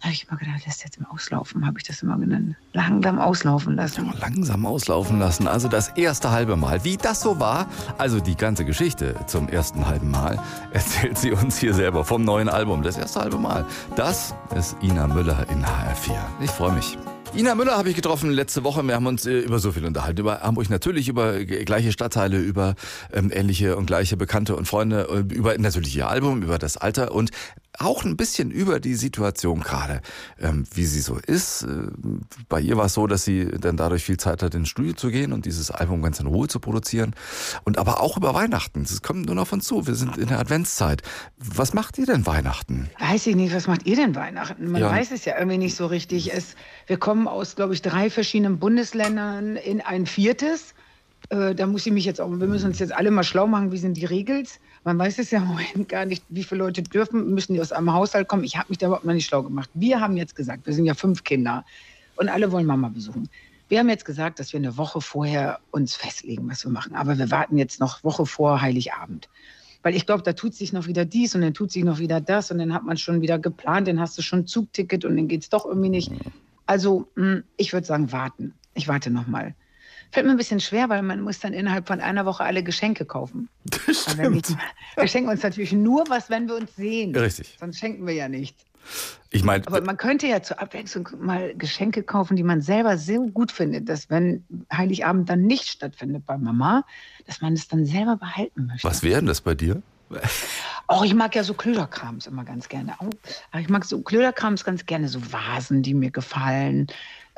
Habe 0.00 0.12
ich 0.12 0.26
immer 0.28 0.38
gedacht, 0.38 0.64
lässt 0.64 0.84
jetzt 0.84 1.00
mal 1.00 1.08
auslaufen, 1.10 1.66
habe 1.66 1.78
ich 1.78 1.84
das 1.84 2.02
immer 2.02 2.16
genannt. 2.18 2.54
Langsam 2.72 3.18
auslaufen 3.18 3.74
lassen. 3.74 4.12
Langsam 4.20 4.64
auslaufen 4.64 5.18
lassen. 5.18 5.48
Also 5.48 5.66
das 5.66 5.88
erste 5.90 6.30
halbe 6.30 6.56
Mal. 6.56 6.84
Wie 6.84 6.96
das 6.96 7.20
so 7.20 7.40
war, 7.40 7.66
also 7.98 8.20
die 8.20 8.36
ganze 8.36 8.64
Geschichte 8.64 9.16
zum 9.26 9.48
ersten 9.48 9.86
halben 9.88 10.10
Mal, 10.10 10.38
erzählt 10.72 11.18
sie 11.18 11.32
uns 11.32 11.58
hier 11.58 11.74
selber 11.74 12.04
vom 12.04 12.22
neuen 12.24 12.48
Album. 12.48 12.82
Das 12.82 12.96
erste 12.96 13.20
halbe 13.20 13.38
Mal. 13.38 13.64
Das 13.96 14.34
ist 14.56 14.76
Ina 14.82 15.08
Müller 15.08 15.44
in 15.50 15.64
HR4. 15.64 16.16
Ich 16.44 16.50
freue 16.52 16.72
mich. 16.72 16.96
Ina 17.36 17.54
Müller 17.56 17.76
habe 17.76 17.90
ich 17.90 17.96
getroffen 17.96 18.30
letzte 18.30 18.64
Woche. 18.64 18.82
Wir 18.86 18.94
haben 18.94 19.06
uns 19.06 19.26
äh, 19.26 19.40
über 19.40 19.58
so 19.58 19.72
viel 19.72 19.84
unterhalten. 19.84 20.20
Über 20.20 20.40
Hamburg 20.40 20.70
natürlich, 20.70 21.08
über 21.08 21.44
g- 21.44 21.64
gleiche 21.64 21.92
Stadtteile, 21.92 22.38
über 22.38 22.74
ähm, 23.12 23.30
ähnliche 23.34 23.76
und 23.76 23.84
gleiche 23.86 24.16
Bekannte 24.16 24.56
und 24.56 24.66
Freunde, 24.66 25.08
äh, 25.12 25.34
über 25.34 25.58
natürlich 25.58 25.94
ihr 25.94 26.08
Album, 26.08 26.42
über 26.42 26.56
das 26.58 26.78
Alter 26.78 27.12
und 27.12 27.30
auch 27.78 28.04
ein 28.04 28.16
bisschen 28.16 28.50
über 28.50 28.80
die 28.80 28.94
Situation 28.94 29.60
gerade, 29.60 30.00
ähm, 30.40 30.64
wie 30.74 30.84
sie 30.84 31.00
so 31.00 31.16
ist. 31.26 31.62
Äh, 31.62 31.88
bei 32.48 32.60
ihr 32.60 32.76
war 32.76 32.86
es 32.86 32.94
so, 32.94 33.06
dass 33.06 33.24
sie 33.24 33.46
dann 33.46 33.76
dadurch 33.76 34.04
viel 34.04 34.16
Zeit 34.16 34.42
hat, 34.42 34.54
ins 34.54 34.68
Studio 34.68 34.92
zu 34.94 35.10
gehen 35.10 35.32
und 35.32 35.46
dieses 35.46 35.70
Album 35.70 36.02
ganz 36.02 36.20
in 36.20 36.26
Ruhe 36.26 36.48
zu 36.48 36.60
produzieren. 36.60 37.14
Und 37.64 37.78
aber 37.78 38.00
auch 38.02 38.16
über 38.16 38.34
Weihnachten. 38.34 38.82
Es 38.82 39.02
kommt 39.02 39.26
nur 39.26 39.34
noch 39.34 39.46
von 39.46 39.60
zu. 39.60 39.86
Wir 39.86 39.94
sind 39.94 40.16
in 40.18 40.28
der 40.28 40.40
Adventszeit. 40.40 41.02
Was 41.38 41.72
macht 41.74 41.98
ihr 41.98 42.06
denn 42.06 42.26
Weihnachten? 42.26 42.90
Weiß 42.98 43.26
ich 43.26 43.36
nicht, 43.36 43.54
was 43.54 43.66
macht 43.66 43.86
ihr 43.86 43.96
denn 43.96 44.14
Weihnachten? 44.14 44.70
Man 44.70 44.80
Ja. 44.80 44.90
weiß 44.90 45.10
es 45.12 45.24
ja 45.24 45.38
irgendwie 45.38 45.58
nicht 45.58 45.76
so 45.76 45.86
richtig. 45.86 46.32
Es, 46.34 46.56
wir 46.86 46.98
kommen 46.98 47.28
aus, 47.28 47.56
glaube 47.56 47.74
ich, 47.74 47.82
drei 47.82 48.10
verschiedenen 48.10 48.58
Bundesländern 48.58 49.56
in 49.56 49.80
ein 49.80 50.06
viertes. 50.06 50.74
Äh, 51.30 51.54
da 51.54 51.66
muss 51.66 51.86
ich 51.86 51.92
mich 51.92 52.04
jetzt 52.04 52.20
auch, 52.20 52.28
wir 52.30 52.46
müssen 52.46 52.66
uns 52.66 52.78
jetzt 52.78 52.92
alle 52.92 53.10
mal 53.10 53.24
schlau 53.24 53.46
machen, 53.46 53.70
wie 53.72 53.78
sind 53.78 53.96
die 53.96 54.04
Regels. 54.04 54.60
Man 54.88 54.98
weiß 54.98 55.18
es 55.18 55.30
ja 55.30 55.40
im 55.40 55.48
Moment 55.48 55.86
gar 55.90 56.06
nicht, 56.06 56.24
wie 56.30 56.42
viele 56.42 56.60
Leute 56.60 56.82
dürfen, 56.82 57.34
müssen 57.34 57.52
die 57.52 57.60
aus 57.60 57.72
einem 57.72 57.92
Haushalt 57.92 58.26
kommen. 58.26 58.42
Ich 58.42 58.56
habe 58.56 58.70
mich 58.70 58.78
da 58.78 58.86
überhaupt 58.86 59.04
noch 59.04 59.12
nicht 59.12 59.26
schlau 59.26 59.42
gemacht. 59.42 59.68
Wir 59.74 60.00
haben 60.00 60.16
jetzt 60.16 60.34
gesagt, 60.34 60.64
wir 60.64 60.72
sind 60.72 60.86
ja 60.86 60.94
fünf 60.94 61.24
Kinder 61.24 61.66
und 62.16 62.30
alle 62.30 62.50
wollen 62.52 62.64
Mama 62.64 62.88
besuchen. 62.88 63.28
Wir 63.68 63.80
haben 63.80 63.90
jetzt 63.90 64.06
gesagt, 64.06 64.40
dass 64.40 64.54
wir 64.54 64.60
eine 64.60 64.78
Woche 64.78 65.02
vorher 65.02 65.58
uns 65.72 65.94
festlegen, 65.94 66.48
was 66.48 66.64
wir 66.64 66.72
machen. 66.72 66.94
Aber 66.94 67.18
wir 67.18 67.30
warten 67.30 67.58
jetzt 67.58 67.80
noch 67.80 68.02
Woche 68.02 68.24
vor 68.24 68.62
Heiligabend. 68.62 69.28
Weil 69.82 69.94
ich 69.94 70.06
glaube, 70.06 70.22
da 70.22 70.32
tut 70.32 70.54
sich 70.54 70.72
noch 70.72 70.86
wieder 70.86 71.04
dies 71.04 71.34
und 71.34 71.42
dann 71.42 71.52
tut 71.52 71.70
sich 71.70 71.84
noch 71.84 71.98
wieder 71.98 72.22
das 72.22 72.50
und 72.50 72.56
dann 72.56 72.72
hat 72.72 72.84
man 72.84 72.96
schon 72.96 73.20
wieder 73.20 73.38
geplant, 73.38 73.88
dann 73.88 74.00
hast 74.00 74.16
du 74.16 74.22
schon 74.22 74.46
Zugticket 74.46 75.04
und 75.04 75.18
dann 75.18 75.28
geht 75.28 75.42
es 75.42 75.50
doch 75.50 75.66
irgendwie 75.66 75.90
nicht. 75.90 76.10
Also 76.64 77.08
mh, 77.14 77.42
ich 77.58 77.74
würde 77.74 77.86
sagen, 77.86 78.10
warten. 78.10 78.54
Ich 78.72 78.88
warte 78.88 79.10
noch 79.10 79.26
mal. 79.26 79.54
Fällt 80.10 80.26
mir 80.26 80.32
ein 80.32 80.38
bisschen 80.38 80.60
schwer, 80.60 80.88
weil 80.88 81.02
man 81.02 81.20
muss 81.20 81.38
dann 81.40 81.52
innerhalb 81.52 81.86
von 81.86 82.00
einer 82.00 82.24
Woche 82.24 82.42
alle 82.44 82.62
Geschenke 82.62 83.04
kaufen. 83.04 83.48
Das 83.86 84.16
wenn 84.16 84.34
ich- 84.34 84.44
Wir 84.96 85.06
schenken 85.08 85.28
uns 85.30 85.42
natürlich 85.42 85.72
nur 85.72 86.04
was, 86.08 86.30
wenn 86.30 86.48
wir 86.48 86.56
uns 86.56 86.74
sehen. 86.76 87.14
Richtig. 87.14 87.56
Sonst 87.60 87.78
schenken 87.78 88.06
wir 88.06 88.14
ja 88.14 88.28
nichts. 88.28 88.64
Ich 89.30 89.44
meine, 89.44 89.66
Aber 89.66 89.82
man 89.82 89.98
könnte 89.98 90.26
ja 90.26 90.42
zur 90.42 90.60
Abwechslung 90.62 91.10
mal 91.20 91.54
Geschenke 91.54 92.02
kaufen, 92.02 92.36
die 92.36 92.42
man 92.42 92.62
selber 92.62 92.96
so 92.96 93.26
gut 93.26 93.52
findet, 93.52 93.88
dass 93.90 94.08
wenn 94.08 94.44
Heiligabend 94.72 95.28
dann 95.28 95.42
nicht 95.42 95.68
stattfindet 95.68 96.24
bei 96.24 96.38
Mama, 96.38 96.84
dass 97.26 97.42
man 97.42 97.52
es 97.52 97.68
dann 97.68 97.84
selber 97.84 98.16
behalten 98.16 98.66
möchte. 98.66 98.88
was 98.88 99.02
wäre 99.02 99.16
denn 99.20 99.26
das 99.26 99.42
bei 99.42 99.54
dir? 99.54 99.82
Oh, 100.88 101.02
ich 101.04 101.12
mag 101.12 101.34
ja 101.36 101.44
so 101.44 101.52
Klöderkrams 101.52 102.26
immer 102.26 102.44
ganz 102.44 102.70
gerne. 102.70 102.94
Aber 102.98 103.60
ich 103.60 103.68
mag 103.68 103.84
so 103.84 104.00
Klöderkrams 104.00 104.64
ganz 104.64 104.86
gerne, 104.86 105.08
so 105.08 105.20
Vasen, 105.32 105.82
die 105.82 105.92
mir 105.92 106.10
gefallen. 106.10 106.86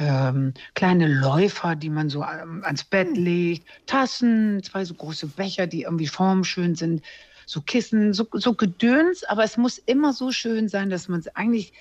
Ähm, 0.00 0.54
kleine 0.74 1.06
Läufer, 1.06 1.76
die 1.76 1.90
man 1.90 2.08
so 2.08 2.24
ähm, 2.24 2.62
ans 2.64 2.84
Bett 2.84 3.14
legt. 3.18 3.66
Tassen, 3.86 4.62
zwei 4.62 4.82
so 4.86 4.94
große 4.94 5.26
Becher, 5.26 5.66
die 5.66 5.82
irgendwie 5.82 6.06
formschön 6.06 6.74
sind. 6.74 7.02
So 7.44 7.60
Kissen, 7.60 8.14
so, 8.14 8.26
so 8.32 8.54
Gedöns. 8.54 9.24
Aber 9.24 9.44
es 9.44 9.58
muss 9.58 9.76
immer 9.76 10.14
so 10.14 10.32
schön 10.32 10.70
sein, 10.70 10.88
dass 10.88 11.08
man 11.08 11.20
es 11.20 11.28
eigentlich 11.36 11.74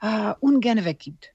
äh, 0.00 0.32
ungern 0.40 0.86
weggibt. 0.86 1.32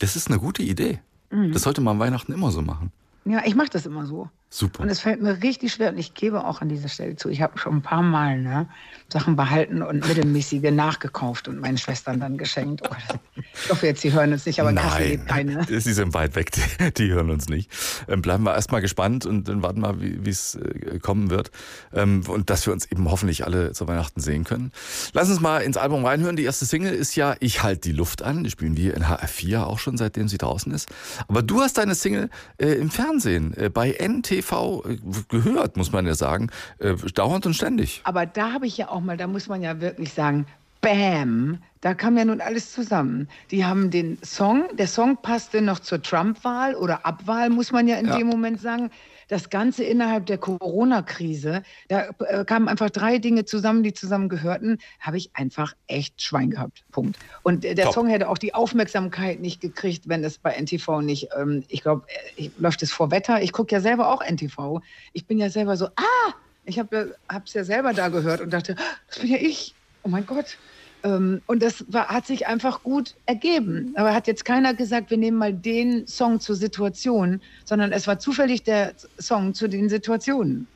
Das 0.00 0.16
ist 0.16 0.28
eine 0.28 0.40
gute 0.40 0.64
Idee. 0.64 0.98
Mhm. 1.30 1.52
Das 1.52 1.62
sollte 1.62 1.80
man 1.80 1.92
an 1.94 2.00
Weihnachten 2.00 2.32
immer 2.32 2.50
so 2.50 2.60
machen. 2.60 2.90
Ja, 3.24 3.42
ich 3.46 3.54
mache 3.54 3.70
das 3.70 3.86
immer 3.86 4.04
so. 4.04 4.28
Super. 4.54 4.84
Und 4.84 4.88
es 4.88 5.00
fällt 5.00 5.20
mir 5.20 5.42
richtig 5.42 5.72
schwer 5.72 5.90
und 5.90 5.98
ich 5.98 6.14
gebe 6.14 6.44
auch 6.44 6.60
an 6.60 6.68
dieser 6.68 6.88
Stelle 6.88 7.16
zu. 7.16 7.28
Ich 7.28 7.42
habe 7.42 7.58
schon 7.58 7.78
ein 7.78 7.82
paar 7.82 8.02
Mal 8.02 8.40
ne, 8.40 8.68
Sachen 9.08 9.34
behalten 9.34 9.82
und 9.82 10.06
mittelmäßige 10.06 10.70
nachgekauft 10.70 11.48
und 11.48 11.58
meinen 11.58 11.76
Schwestern 11.76 12.20
dann 12.20 12.38
geschenkt. 12.38 12.82
Oh, 12.88 12.94
ich 13.36 13.68
hoffe 13.68 13.88
jetzt, 13.88 14.02
sie 14.02 14.12
hören 14.12 14.32
uns 14.32 14.46
nicht, 14.46 14.60
aber 14.60 14.70
Nein, 14.70 15.08
lebt 15.08 15.26
keine. 15.26 15.64
sie 15.80 15.92
sind 15.92 16.14
weit 16.14 16.36
weg, 16.36 16.52
die, 16.52 16.92
die 16.92 17.10
hören 17.10 17.30
uns 17.30 17.48
nicht. 17.48 17.68
Ähm, 18.06 18.22
bleiben 18.22 18.44
wir 18.44 18.54
erstmal 18.54 18.80
gespannt 18.80 19.26
und 19.26 19.48
dann 19.48 19.60
warten 19.60 19.80
wir, 19.80 20.00
wie 20.00 20.24
wie 20.24 20.30
es 20.30 20.54
äh, 20.54 21.00
kommen 21.00 21.30
wird. 21.30 21.50
Ähm, 21.92 22.22
und 22.28 22.48
dass 22.48 22.64
wir 22.64 22.72
uns 22.72 22.86
eben 22.86 23.10
hoffentlich 23.10 23.44
alle 23.44 23.72
zu 23.72 23.88
Weihnachten 23.88 24.20
sehen 24.20 24.44
können. 24.44 24.70
Lass 25.14 25.30
uns 25.30 25.40
mal 25.40 25.62
ins 25.62 25.78
Album 25.78 26.04
reinhören. 26.04 26.36
Die 26.36 26.44
erste 26.44 26.64
Single 26.64 26.94
ist 26.94 27.16
ja 27.16 27.34
Ich 27.40 27.64
halt 27.64 27.84
die 27.84 27.92
Luft 27.92 28.22
an. 28.22 28.44
Die 28.44 28.50
spielen 28.50 28.76
wir 28.76 28.94
in 28.94 29.02
HR4 29.02 29.64
auch 29.64 29.80
schon, 29.80 29.96
seitdem 29.96 30.28
sie 30.28 30.38
draußen 30.38 30.70
ist. 30.70 30.88
Aber 31.26 31.42
du 31.42 31.60
hast 31.60 31.76
deine 31.76 31.96
Single 31.96 32.30
äh, 32.58 32.68
im 32.74 32.90
Fernsehen 32.90 33.52
äh, 33.56 33.68
bei 33.68 33.90
NTV 33.90 34.43
äh, 34.52 34.96
gehört, 35.28 35.76
muss 35.76 35.92
man 35.92 36.06
ja 36.06 36.14
sagen. 36.14 36.50
Äh, 36.78 36.94
dauernd 37.14 37.46
und 37.46 37.54
ständig. 37.54 38.00
Aber 38.04 38.26
da 38.26 38.52
habe 38.52 38.66
ich 38.66 38.76
ja 38.76 38.88
auch 38.88 39.00
mal, 39.00 39.16
da 39.16 39.26
muss 39.26 39.48
man 39.48 39.62
ja 39.62 39.80
wirklich 39.80 40.12
sagen, 40.12 40.46
Bam, 40.80 41.58
da 41.80 41.94
kam 41.94 42.18
ja 42.18 42.26
nun 42.26 42.42
alles 42.42 42.72
zusammen. 42.72 43.28
Die 43.50 43.64
haben 43.64 43.90
den 43.90 44.18
Song, 44.22 44.64
der 44.76 44.86
Song 44.86 45.16
passte 45.22 45.62
noch 45.62 45.78
zur 45.78 46.02
Trump-Wahl 46.02 46.74
oder 46.74 47.06
Abwahl, 47.06 47.48
muss 47.48 47.72
man 47.72 47.88
ja 47.88 47.96
in 47.96 48.06
Ja. 48.08 48.18
dem 48.18 48.26
Moment 48.26 48.60
sagen. 48.60 48.90
Das 49.28 49.50
Ganze 49.50 49.84
innerhalb 49.84 50.26
der 50.26 50.38
Corona-Krise, 50.38 51.62
da 51.88 52.10
äh, 52.26 52.44
kamen 52.44 52.68
einfach 52.68 52.90
drei 52.90 53.18
Dinge 53.18 53.44
zusammen, 53.44 53.82
die 53.82 53.92
zusammengehörten, 53.92 54.78
habe 55.00 55.16
ich 55.16 55.30
einfach 55.34 55.74
echt 55.86 56.22
Schwein 56.22 56.50
gehabt. 56.50 56.84
Punkt. 56.92 57.18
Und 57.42 57.64
äh, 57.64 57.74
der 57.74 57.86
Top. 57.86 57.94
Song 57.94 58.06
hätte 58.08 58.28
auch 58.28 58.38
die 58.38 58.54
Aufmerksamkeit 58.54 59.40
nicht 59.40 59.60
gekriegt, 59.60 60.08
wenn 60.08 60.22
es 60.24 60.38
bei 60.38 60.52
NTV 60.52 61.00
nicht, 61.00 61.28
ähm, 61.36 61.64
ich 61.68 61.82
glaube, 61.82 62.06
äh, 62.36 62.50
läuft 62.58 62.82
es 62.82 62.92
vor 62.92 63.10
Wetter. 63.10 63.42
Ich 63.42 63.52
gucke 63.52 63.74
ja 63.74 63.80
selber 63.80 64.12
auch 64.12 64.22
NTV. 64.22 64.80
Ich 65.12 65.26
bin 65.26 65.38
ja 65.38 65.50
selber 65.50 65.76
so, 65.76 65.86
ah, 65.86 66.34
ich 66.64 66.78
habe 66.78 67.14
es 67.44 67.54
ja 67.54 67.64
selber 67.64 67.92
da 67.92 68.08
gehört 68.08 68.40
und 68.40 68.50
dachte, 68.50 68.76
"Ah, 68.78 68.96
das 69.08 69.18
bin 69.18 69.30
ja 69.30 69.38
ich. 69.38 69.74
Oh 70.02 70.08
mein 70.08 70.26
Gott. 70.26 70.56
Ähm, 71.04 71.42
und 71.46 71.62
das 71.62 71.84
war, 71.88 72.08
hat 72.08 72.26
sich 72.26 72.46
einfach 72.46 72.82
gut 72.82 73.14
ergeben. 73.26 73.92
Aber 73.96 74.12
hat 74.12 74.26
jetzt 74.26 74.44
keiner 74.44 74.74
gesagt, 74.74 75.10
wir 75.10 75.18
nehmen 75.18 75.36
mal 75.36 75.52
den 75.52 76.06
Song 76.06 76.40
zur 76.40 76.56
Situation, 76.56 77.40
sondern 77.64 77.92
es 77.92 78.06
war 78.06 78.18
zufällig 78.18 78.64
der 78.64 78.94
Song 79.20 79.54
zu 79.54 79.68
den 79.68 79.88
Situationen. 79.88 80.66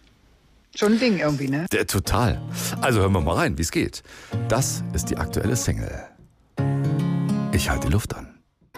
Schon 0.76 0.92
ein 0.92 1.00
Ding 1.00 1.18
irgendwie, 1.18 1.48
ne? 1.48 1.66
Der, 1.72 1.86
total. 1.86 2.40
Also 2.82 3.00
hören 3.00 3.12
wir 3.12 3.20
mal 3.20 3.34
rein, 3.34 3.58
wie 3.58 3.62
es 3.62 3.72
geht. 3.72 4.02
Das 4.48 4.84
ist 4.92 5.10
die 5.10 5.16
aktuelle 5.16 5.56
Single. 5.56 6.04
Ich 7.52 7.68
halte 7.70 7.86
die 7.86 7.92
Luft 7.92 8.14
an. 8.14 8.27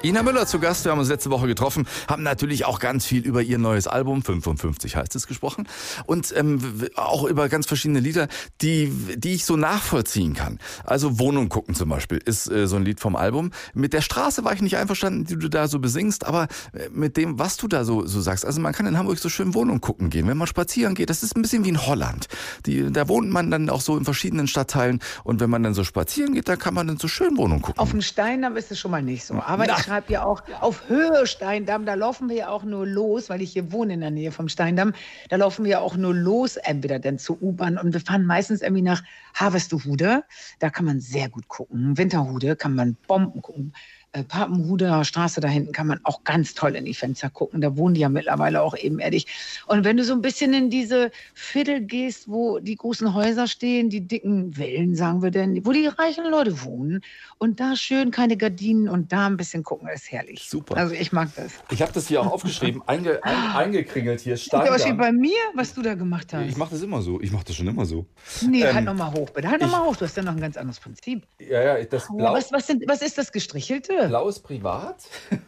Ina 0.02 0.22
Müller 0.22 0.46
zu 0.46 0.60
Gast, 0.60 0.86
wir 0.86 0.92
haben 0.92 0.98
uns 0.98 1.10
letzte 1.10 1.28
Woche 1.28 1.46
getroffen, 1.46 1.86
haben 2.08 2.22
natürlich 2.22 2.64
auch 2.64 2.78
ganz 2.78 3.04
viel 3.04 3.22
über 3.26 3.42
ihr 3.42 3.58
neues 3.58 3.86
Album, 3.86 4.22
55 4.22 4.96
heißt 4.96 5.14
es, 5.14 5.26
gesprochen 5.26 5.68
und 6.06 6.32
ähm, 6.34 6.88
auch 6.96 7.24
über 7.24 7.50
ganz 7.50 7.66
verschiedene 7.66 8.00
Lieder, 8.00 8.28
die, 8.62 8.90
die 9.16 9.34
ich 9.34 9.44
so 9.44 9.56
nachvollziehen 9.56 10.32
kann. 10.32 10.58
Also 10.84 11.18
Wohnung 11.18 11.50
gucken 11.50 11.74
zum 11.74 11.90
Beispiel 11.90 12.16
ist 12.16 12.50
äh, 12.50 12.66
so 12.66 12.76
ein 12.76 12.84
Lied 12.86 12.98
vom 12.98 13.14
Album. 13.14 13.50
Mit 13.74 13.92
der 13.92 14.00
Straße 14.00 14.42
war 14.42 14.54
ich 14.54 14.62
nicht 14.62 14.78
einverstanden, 14.78 15.26
die 15.26 15.38
du 15.38 15.50
da 15.50 15.68
so 15.68 15.80
besingst, 15.80 16.24
aber 16.24 16.48
äh, 16.72 16.88
mit 16.90 17.18
dem, 17.18 17.38
was 17.38 17.58
du 17.58 17.68
da 17.68 17.84
so, 17.84 18.06
so 18.06 18.22
sagst. 18.22 18.46
Also 18.46 18.62
man 18.62 18.72
kann 18.72 18.86
in 18.86 18.96
Hamburg 18.96 19.18
so 19.18 19.28
schön 19.28 19.52
Wohnung 19.52 19.82
gucken 19.82 20.08
gehen, 20.08 20.26
wenn 20.28 20.38
man 20.38 20.46
spazieren 20.46 20.94
geht. 20.94 21.10
Das 21.10 21.22
ist 21.22 21.36
ein 21.36 21.42
bisschen 21.42 21.62
wie 21.66 21.68
in 21.68 21.86
Holland. 21.86 22.26
Die, 22.64 22.90
da 22.90 23.06
wohnt 23.08 23.30
man 23.30 23.50
dann 23.50 23.68
auch 23.68 23.82
so 23.82 23.98
in 23.98 24.06
verschiedenen 24.06 24.46
Stadtteilen 24.46 25.00
und 25.24 25.40
wenn 25.40 25.50
man 25.50 25.62
dann 25.62 25.74
so 25.74 25.84
spazieren 25.84 26.32
geht, 26.32 26.48
dann 26.48 26.58
kann 26.58 26.72
man 26.72 26.86
dann 26.86 26.96
so 26.96 27.06
schön 27.06 27.36
Wohnung 27.36 27.60
gucken. 27.60 27.78
Auf 27.78 27.90
dem 27.90 28.00
Steindamm 28.00 28.56
ist 28.56 28.70
es 28.70 28.78
schon 28.78 28.90
mal 28.90 29.02
nicht 29.02 29.26
so. 29.26 29.34
Aber 29.34 29.66
Na. 29.66 29.76
ich 29.76 29.89
schreibe 29.90 30.12
ja 30.12 30.24
auch 30.24 30.42
auf 30.60 30.88
Höhe 30.88 31.26
Steindamm, 31.26 31.84
da 31.84 31.94
laufen 31.94 32.28
wir 32.28 32.36
ja 32.36 32.48
auch 32.48 32.62
nur 32.62 32.86
los, 32.86 33.28
weil 33.28 33.42
ich 33.42 33.52
hier 33.52 33.72
wohne 33.72 33.94
in 33.94 34.00
der 34.00 34.12
Nähe 34.12 34.30
vom 34.30 34.48
Steindamm. 34.48 34.92
Da 35.30 35.34
laufen 35.34 35.64
wir 35.64 35.80
auch 35.80 35.96
nur 35.96 36.14
los, 36.14 36.56
entweder 36.56 37.00
dann 37.00 37.18
zur 37.18 37.42
U-Bahn 37.42 37.76
und 37.76 37.92
wir 37.92 38.00
fahren 38.00 38.24
meistens 38.24 38.62
irgendwie 38.62 38.82
nach 38.82 39.02
Harvesterhude. 39.34 40.22
Da 40.60 40.70
kann 40.70 40.84
man 40.84 41.00
sehr 41.00 41.28
gut 41.28 41.48
gucken. 41.48 41.98
Winterhude 41.98 42.54
kann 42.54 42.76
man 42.76 42.96
Bomben 43.08 43.42
gucken 43.42 43.72
äh, 44.12 44.24
Papenhuder 44.24 45.04
Straße 45.04 45.40
da 45.40 45.46
hinten 45.46 45.72
kann 45.72 45.86
man 45.86 46.00
auch 46.02 46.24
ganz 46.24 46.54
toll 46.54 46.74
in 46.74 46.84
die 46.84 46.94
Fenster 46.94 47.30
gucken. 47.30 47.60
Da 47.60 47.76
wohnen 47.76 47.94
die 47.94 48.00
ja 48.00 48.08
mittlerweile 48.08 48.62
auch 48.62 48.76
ebenerdig. 48.76 49.26
Und 49.66 49.84
wenn 49.84 49.96
du 49.96 50.04
so 50.04 50.12
ein 50.14 50.20
bisschen 50.20 50.52
in 50.52 50.68
diese 50.68 51.12
Viertel 51.34 51.80
gehst, 51.80 52.28
wo 52.28 52.58
die 52.58 52.74
großen 52.74 53.14
Häuser 53.14 53.46
stehen, 53.46 53.88
die 53.88 54.00
dicken 54.00 54.56
Wellen, 54.56 54.96
sagen 54.96 55.22
wir 55.22 55.30
denn, 55.30 55.64
wo 55.64 55.72
die 55.72 55.86
reichen 55.86 56.24
Leute 56.28 56.64
wohnen 56.64 57.02
und 57.38 57.60
da 57.60 57.76
schön 57.76 58.10
keine 58.10 58.36
Gardinen 58.36 58.88
und 58.88 59.12
da 59.12 59.26
ein 59.26 59.36
bisschen 59.36 59.62
gucken, 59.62 59.88
das 59.90 60.02
ist 60.02 60.12
herrlich. 60.12 60.48
Super. 60.48 60.76
Also 60.76 60.94
ich 60.94 61.12
mag 61.12 61.28
das. 61.36 61.52
Ich 61.70 61.80
habe 61.80 61.92
das 61.92 62.08
hier 62.08 62.20
auch 62.20 62.32
aufgeschrieben, 62.32 62.82
einge, 62.86 63.22
ein, 63.22 63.36
eingekringelt 63.54 64.20
hier. 64.20 64.36
Stein 64.36 64.66
ja, 64.66 64.84
wie 64.86 64.92
bei 64.92 65.12
mir, 65.12 65.38
was 65.54 65.72
du 65.72 65.82
da 65.82 65.94
gemacht 65.94 66.32
hast. 66.32 66.48
Ich 66.48 66.56
mache 66.56 66.70
das 66.70 66.82
immer 66.82 67.00
so. 67.00 67.20
Ich 67.20 67.30
mache 67.30 67.44
das 67.44 67.54
schon 67.54 67.68
immer 67.68 67.86
so. 67.86 68.06
Nee, 68.42 68.62
ähm, 68.62 68.74
halt 68.74 68.84
nochmal 68.86 69.12
hoch, 69.12 69.30
bitte. 69.30 69.48
Halt 69.48 69.60
nochmal 69.60 69.84
hoch. 69.84 69.96
Du 69.96 70.04
hast 70.04 70.16
ja 70.16 70.22
noch 70.24 70.32
ein 70.32 70.40
ganz 70.40 70.56
anderes 70.56 70.80
Prinzip. 70.80 71.22
Ja, 71.38 71.78
ja, 71.78 71.84
das 71.84 72.08
Blau. 72.08 72.32
Was, 72.32 72.50
was, 72.50 72.66
sind, 72.66 72.82
was 72.88 73.02
ist 73.02 73.16
das 73.16 73.30
Gestrichelte? 73.30 73.99
Blau 74.08 74.28
ist 74.28 74.40
privat. 74.40 75.04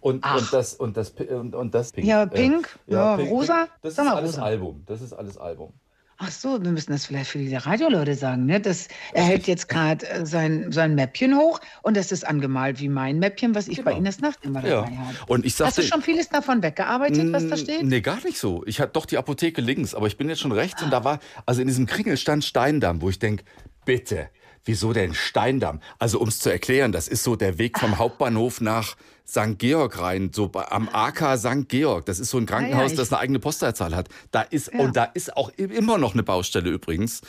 Und, 0.00 0.24
und, 0.24 0.52
das 0.52 0.74
und 0.74 0.96
das 0.96 1.10
und, 1.10 1.56
und 1.56 1.74
das 1.74 1.90
Pink. 1.90 2.06
Ja, 2.06 2.24
Pink, 2.24 2.78
äh, 2.86 2.92
ja, 2.92 3.10
ja 3.10 3.16
pink, 3.16 3.30
rosa. 3.30 3.64
Pink. 3.64 3.70
Das 3.82 3.92
ist 3.94 3.98
alles 3.98 4.30
rosa. 4.30 4.42
Album. 4.42 4.84
Das 4.86 5.02
ist 5.02 5.12
alles 5.12 5.36
Album. 5.38 5.72
Ach 6.20 6.32
so, 6.32 6.60
wir 6.60 6.72
müssen 6.72 6.90
das 6.90 7.06
vielleicht 7.06 7.30
für 7.30 7.38
die 7.38 7.54
Radioleute 7.54 8.16
sagen. 8.16 8.44
Ne? 8.44 8.60
Das, 8.60 8.88
er 9.12 9.22
hält 9.22 9.46
jetzt 9.46 9.68
gerade 9.68 10.04
äh, 10.08 10.26
sein, 10.26 10.72
sein 10.72 10.96
Mäppchen 10.96 11.36
hoch 11.36 11.60
und 11.82 11.96
das 11.96 12.10
ist 12.10 12.26
angemalt 12.26 12.80
wie 12.80 12.88
mein 12.88 13.20
Mäppchen, 13.20 13.54
was 13.54 13.68
ich 13.68 13.76
genau. 13.76 13.92
bei 13.92 13.96
Ines 13.96 14.20
Nacht 14.20 14.44
immer 14.44 14.60
dabei 14.60 14.90
ja. 14.90 14.98
habe. 14.98 15.16
Und 15.28 15.46
ich 15.46 15.54
sagte, 15.54 15.68
Hast 15.68 15.78
du 15.78 15.82
schon 15.82 16.02
vieles 16.02 16.28
davon 16.28 16.60
weggearbeitet, 16.60 17.32
was 17.32 17.46
da 17.46 17.56
steht? 17.56 17.84
Nee, 17.84 18.00
gar 18.00 18.22
nicht 18.24 18.38
so. 18.38 18.64
Ich 18.66 18.80
hatte 18.80 18.92
doch 18.94 19.06
die 19.06 19.16
Apotheke 19.16 19.60
links, 19.60 19.94
aber 19.94 20.08
ich 20.08 20.16
bin 20.16 20.28
jetzt 20.28 20.40
schon 20.40 20.50
rechts 20.50 20.82
ah. 20.82 20.86
und 20.86 20.90
da 20.90 21.04
war, 21.04 21.20
also 21.46 21.60
in 21.60 21.68
diesem 21.68 21.86
Kringel 21.86 22.16
stand 22.16 22.44
Steindamm, 22.44 23.00
wo 23.00 23.10
ich 23.10 23.20
denke, 23.20 23.44
bitte, 23.84 24.28
Wieso 24.64 24.92
denn 24.92 25.14
Steindamm? 25.14 25.80
Also 25.98 26.20
um 26.20 26.28
es 26.28 26.38
zu 26.38 26.50
erklären, 26.50 26.92
das 26.92 27.08
ist 27.08 27.24
so 27.24 27.36
der 27.36 27.58
Weg 27.58 27.78
vom 27.78 27.98
Hauptbahnhof 27.98 28.60
nach 28.60 28.96
St. 29.28 29.58
Georg 29.58 30.00
rein, 30.00 30.30
so 30.34 30.50
am 30.54 30.88
AK 30.90 31.38
St. 31.38 31.68
Georg. 31.68 32.06
Das 32.06 32.18
ist 32.18 32.30
so 32.30 32.38
ein 32.38 32.46
Krankenhaus, 32.46 32.90
ja, 32.92 32.96
ja, 32.96 32.96
das 32.96 33.12
eine 33.12 33.20
eigene 33.20 33.38
Postleitzahl 33.38 33.94
hat. 33.94 34.08
Da 34.30 34.40
ist 34.40 34.72
ja. 34.72 34.80
und 34.80 34.96
da 34.96 35.04
ist 35.04 35.36
auch 35.36 35.50
immer 35.56 35.98
noch 35.98 36.14
eine 36.14 36.22
Baustelle 36.22 36.70
übrigens. 36.70 37.20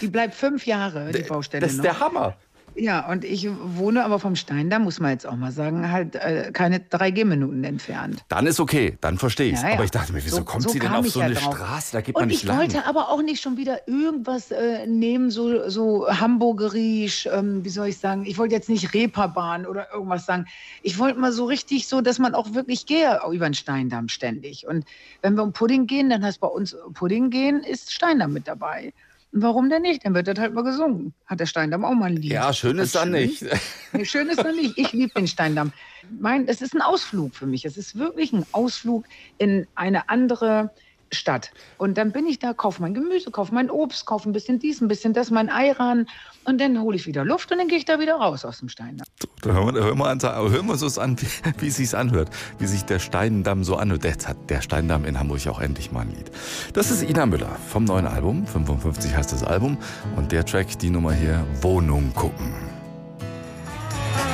Die 0.00 0.08
bleibt 0.08 0.34
fünf 0.34 0.66
Jahre, 0.66 1.10
die 1.10 1.22
Baustelle. 1.22 1.62
Das 1.62 1.72
ist 1.72 1.78
noch. 1.78 1.84
der 1.84 2.00
Hammer. 2.00 2.36
Ja, 2.74 3.10
und 3.10 3.24
ich 3.24 3.48
wohne 3.50 4.04
aber 4.04 4.20
vom 4.20 4.36
Stein, 4.36 4.70
da 4.70 4.78
muss 4.78 5.00
man 5.00 5.10
jetzt 5.10 5.26
auch 5.26 5.36
mal 5.36 5.50
sagen, 5.50 5.90
halt 5.90 6.14
äh, 6.14 6.50
keine 6.52 6.80
drei 6.80 7.10
Gehminuten 7.10 7.64
entfernt. 7.64 8.24
Dann 8.28 8.46
ist 8.46 8.60
okay, 8.60 8.96
dann 9.00 9.18
verstehe 9.18 9.52
ich 9.52 9.60
ja, 9.60 9.68
ja. 9.68 9.74
Aber 9.74 9.84
ich 9.84 9.90
dachte 9.90 10.12
mir, 10.12 10.24
wieso 10.24 10.36
so, 10.36 10.44
kommt 10.44 10.62
so 10.62 10.68
sie 10.70 10.78
denn 10.78 10.92
auf 10.92 11.08
so 11.08 11.20
eine 11.20 11.34
ja 11.34 11.40
Straße? 11.40 11.92
Da 11.92 12.00
geht 12.00 12.14
und 12.14 12.22
man 12.22 12.28
nicht 12.28 12.42
ich 12.42 12.48
lang. 12.48 12.58
wollte 12.58 12.86
aber 12.86 13.10
auch 13.10 13.22
nicht 13.22 13.42
schon 13.42 13.56
wieder 13.56 13.88
irgendwas 13.88 14.50
äh, 14.50 14.86
nehmen, 14.86 15.30
so, 15.30 15.68
so 15.68 16.06
hamburgerisch, 16.08 17.28
ähm, 17.32 17.64
wie 17.64 17.68
soll 17.68 17.88
ich 17.88 17.98
sagen, 17.98 18.24
ich 18.26 18.38
wollte 18.38 18.54
jetzt 18.54 18.68
nicht 18.68 18.94
Reeperbahn 18.94 19.66
oder 19.66 19.92
irgendwas 19.92 20.26
sagen. 20.26 20.46
Ich 20.82 20.98
wollte 20.98 21.18
mal 21.18 21.32
so 21.32 21.46
richtig 21.46 21.88
so, 21.88 22.00
dass 22.00 22.18
man 22.18 22.34
auch 22.34 22.54
wirklich 22.54 22.86
gehe 22.86 23.18
über 23.32 23.48
den 23.48 23.54
Steindamm 23.54 24.08
ständig. 24.08 24.66
Und 24.66 24.84
wenn 25.22 25.34
wir 25.34 25.42
um 25.42 25.52
Pudding 25.52 25.86
gehen, 25.86 26.10
dann 26.10 26.24
heißt 26.24 26.40
bei 26.40 26.48
uns 26.48 26.76
Pudding 26.94 27.30
gehen, 27.30 27.62
ist 27.64 27.92
Steindamm 27.92 28.32
mit 28.32 28.46
dabei. 28.46 28.92
Warum 29.32 29.68
denn 29.68 29.82
nicht? 29.82 30.04
Dann 30.04 30.14
wird 30.14 30.26
das 30.26 30.38
halt 30.38 30.54
mal 30.54 30.64
gesungen. 30.64 31.12
Hat 31.26 31.40
der 31.40 31.46
Steindamm 31.46 31.84
auch 31.84 31.94
mal 31.94 32.06
ein 32.06 32.16
Lied. 32.16 32.32
Ja, 32.32 32.52
schön 32.52 32.78
ist 32.78 32.94
dann 32.94 33.10
nicht. 33.10 33.44
Nee, 33.94 34.04
schön 34.04 34.28
ist 34.28 34.44
dann 34.44 34.54
nicht. 34.54 34.76
Ich 34.76 34.92
liebe 34.92 35.14
den 35.14 35.26
Steindamm. 35.26 35.72
Mein, 36.20 36.46
es 36.46 36.60
ist 36.60 36.74
ein 36.74 36.82
Ausflug 36.82 37.34
für 37.34 37.46
mich. 37.46 37.64
Es 37.64 37.78
ist 37.78 37.98
wirklich 37.98 38.34
ein 38.34 38.44
Ausflug 38.52 39.06
in 39.38 39.66
eine 39.76 40.10
andere 40.10 40.70
Stadt. 41.10 41.50
Und 41.78 41.98
dann 41.98 42.12
bin 42.12 42.26
ich 42.26 42.38
da, 42.38 42.52
kaufe 42.52 42.82
mein 42.82 42.94
Gemüse, 42.94 43.30
kaufe 43.30 43.54
mein 43.54 43.70
Obst, 43.70 44.06
kaufe 44.06 44.28
ein 44.28 44.32
bisschen 44.32 44.58
dies, 44.58 44.80
ein 44.80 44.88
bisschen 44.88 45.12
das, 45.12 45.30
mein 45.30 45.50
Ei 45.50 45.72
ran. 45.72 46.06
Und 46.44 46.60
dann 46.60 46.80
hole 46.80 46.96
ich 46.96 47.06
wieder 47.06 47.24
Luft 47.24 47.50
und 47.52 47.58
dann 47.58 47.68
gehe 47.68 47.78
ich 47.78 47.84
da 47.84 48.00
wieder 48.00 48.16
raus 48.16 48.44
aus 48.44 48.58
dem 48.58 48.68
Steindamm. 48.68 49.06
Da 49.42 49.50
hören 49.50 49.74
wir, 49.74 49.84
hören 49.84 49.98
wir, 49.98 50.06
an, 50.08 50.20
hören 50.22 50.66
wir 50.66 50.74
es 50.74 50.98
an, 50.98 51.16
wie, 51.20 51.26
wie 51.62 51.68
es 51.68 51.76
sich 51.76 51.96
anhört. 51.96 52.30
Wie 52.58 52.66
sich 52.66 52.84
der 52.84 52.98
Steindamm 52.98 53.64
so 53.64 53.76
anhört. 53.76 54.04
Jetzt 54.04 54.28
hat 54.28 54.50
der 54.50 54.60
Steindamm 54.60 55.04
in 55.04 55.18
Hamburg 55.18 55.46
auch 55.48 55.60
endlich 55.60 55.92
mal 55.92 56.02
ein 56.02 56.10
Lied. 56.10 56.30
Das 56.72 56.90
ist 56.90 57.02
Ina 57.02 57.26
Müller 57.26 57.56
vom 57.68 57.84
neuen 57.84 58.06
Album. 58.06 58.46
55 58.46 59.14
heißt 59.14 59.32
das 59.32 59.44
Album. 59.44 59.78
Und 60.16 60.32
der 60.32 60.44
Track, 60.44 60.78
die 60.78 60.90
Nummer 60.90 61.12
hier, 61.12 61.46
Wohnung 61.60 62.12
gucken. 62.14 62.52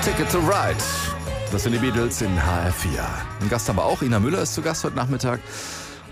Ticket 0.02 0.30
to 0.30 0.38
Ride. 0.38 0.82
Das 1.52 1.62
sind 1.62 1.72
die 1.72 1.78
Beatles 1.78 2.20
in 2.20 2.36
HR4. 2.36 3.00
Ein 3.40 3.48
Gast 3.48 3.68
haben 3.68 3.76
wir 3.76 3.84
auch. 3.84 4.02
Ina 4.02 4.18
Müller 4.18 4.42
ist 4.42 4.54
zu 4.54 4.62
Gast 4.62 4.84
heute 4.84 4.96
Nachmittag. 4.96 5.40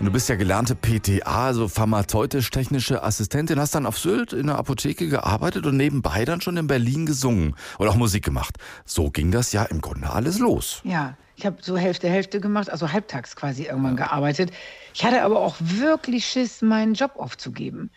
Und 0.03 0.07
du 0.07 0.11
bist 0.11 0.27
ja 0.27 0.35
gelernte 0.35 0.75
PTA, 0.75 1.45
also 1.45 1.69
pharmazeutisch-technische 1.69 3.03
Assistentin, 3.03 3.57
hast 3.57 3.73
dann 3.73 3.85
auf 3.85 3.97
Sylt 3.97 4.33
in 4.33 4.47
der 4.47 4.57
Apotheke 4.57 5.07
gearbeitet 5.07 5.65
und 5.65 5.77
nebenbei 5.77 6.25
dann 6.25 6.41
schon 6.41 6.57
in 6.57 6.67
Berlin 6.67 7.05
gesungen 7.05 7.55
oder 7.79 7.91
auch 7.91 7.95
Musik 7.95 8.25
gemacht. 8.25 8.57
So 8.83 9.11
ging 9.11 9.31
das 9.31 9.53
ja 9.53 9.63
im 9.63 9.79
Grunde 9.79 10.09
alles 10.09 10.39
los. 10.39 10.81
Ja, 10.83 11.15
ich 11.37 11.45
habe 11.45 11.55
so 11.61 11.77
Hälfte, 11.77 12.09
Hälfte 12.09 12.41
gemacht, 12.41 12.69
also 12.69 12.91
halbtags 12.91 13.37
quasi 13.37 13.63
irgendwann 13.63 13.95
gearbeitet. 13.95 14.51
Ich 14.93 15.05
hatte 15.05 15.21
aber 15.21 15.39
auch 15.39 15.55
wirklich 15.61 16.25
Schiss, 16.25 16.61
meinen 16.61 16.95
Job 16.95 17.13
aufzugeben. 17.15 17.89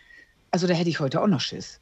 Also 0.51 0.65
da 0.65 0.75
hätte 0.75 0.89
ich 0.89 1.01
heute 1.01 1.21
auch 1.21 1.27
noch 1.27 1.41
Schiss. 1.41 1.81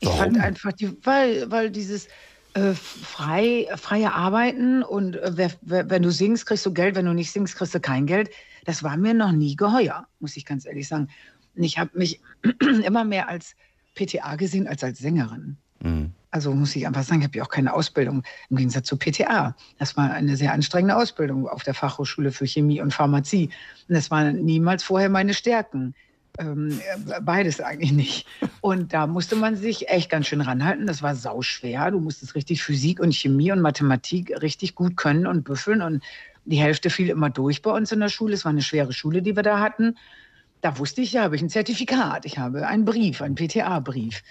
Ich 0.00 0.08
Warum? 0.08 0.22
fand 0.22 0.40
einfach, 0.40 0.72
die, 0.72 0.96
weil, 1.04 1.48
weil 1.52 1.70
dieses 1.70 2.08
äh, 2.54 2.72
frei, 2.72 3.68
freie 3.76 4.12
Arbeiten 4.12 4.82
und 4.82 5.14
äh, 5.14 5.30
wer, 5.36 5.52
wer, 5.60 5.88
wenn 5.88 6.02
du 6.02 6.10
singst, 6.10 6.46
kriegst 6.46 6.66
du 6.66 6.74
Geld, 6.74 6.96
wenn 6.96 7.06
du 7.06 7.12
nicht 7.12 7.30
singst, 7.30 7.54
kriegst 7.54 7.76
du 7.76 7.78
kein 7.78 8.06
Geld. 8.06 8.28
Das 8.64 8.82
war 8.82 8.96
mir 8.96 9.14
noch 9.14 9.32
nie 9.32 9.56
geheuer, 9.56 10.06
muss 10.20 10.36
ich 10.36 10.44
ganz 10.44 10.66
ehrlich 10.66 10.88
sagen. 10.88 11.08
Und 11.56 11.64
ich 11.64 11.78
habe 11.78 11.90
mich 11.94 12.20
immer 12.84 13.04
mehr 13.04 13.28
als 13.28 13.54
PTA 13.94 14.36
gesehen 14.36 14.66
als 14.66 14.82
als 14.82 14.98
Sängerin. 14.98 15.56
Mhm. 15.82 16.12
Also 16.30 16.54
muss 16.54 16.74
ich 16.74 16.86
einfach 16.86 17.02
sagen, 17.02 17.20
ich 17.20 17.26
habe 17.26 17.36
ja 17.36 17.44
auch 17.44 17.50
keine 17.50 17.74
Ausbildung 17.74 18.22
im 18.48 18.56
Gegensatz 18.56 18.86
zu 18.86 18.96
PTA. 18.96 19.54
Das 19.78 19.98
war 19.98 20.10
eine 20.10 20.36
sehr 20.36 20.54
anstrengende 20.54 20.96
Ausbildung 20.96 21.46
auf 21.46 21.62
der 21.62 21.74
Fachhochschule 21.74 22.32
für 22.32 22.46
Chemie 22.46 22.80
und 22.80 22.94
Pharmazie. 22.94 23.50
Und 23.88 23.94
das 23.94 24.10
waren 24.10 24.42
niemals 24.42 24.82
vorher 24.82 25.10
meine 25.10 25.34
Stärken. 25.34 25.94
Ähm, 26.38 26.80
beides 27.20 27.60
eigentlich 27.60 27.92
nicht. 27.92 28.26
Und 28.62 28.94
da 28.94 29.06
musste 29.06 29.36
man 29.36 29.56
sich 29.56 29.90
echt 29.90 30.08
ganz 30.08 30.26
schön 30.26 30.40
ranhalten. 30.40 30.86
Das 30.86 31.02
war 31.02 31.14
sauschwer. 31.14 31.90
Du 31.90 32.00
musstest 32.00 32.34
richtig 32.34 32.62
Physik 32.62 33.00
und 33.00 33.14
Chemie 33.14 33.52
und 33.52 33.60
Mathematik 33.60 34.32
richtig 34.40 34.74
gut 34.74 34.96
können 34.96 35.26
und 35.26 35.44
büffeln. 35.44 35.82
Und 35.82 36.02
die 36.44 36.56
Hälfte 36.56 36.90
fiel 36.90 37.08
immer 37.08 37.30
durch 37.30 37.62
bei 37.62 37.70
uns 37.70 37.92
in 37.92 38.00
der 38.00 38.08
Schule. 38.08 38.34
Es 38.34 38.44
war 38.44 38.50
eine 38.50 38.62
schwere 38.62 38.92
Schule, 38.92 39.22
die 39.22 39.36
wir 39.36 39.42
da 39.42 39.60
hatten. 39.60 39.96
Da 40.60 40.78
wusste 40.78 41.00
ich, 41.00 41.12
ja, 41.12 41.22
habe 41.22 41.36
ich 41.36 41.42
ein 41.42 41.50
Zertifikat. 41.50 42.24
Ich 42.24 42.38
habe 42.38 42.66
einen 42.66 42.84
Brief, 42.84 43.22
einen 43.22 43.34
PTA-Brief. 43.34 44.22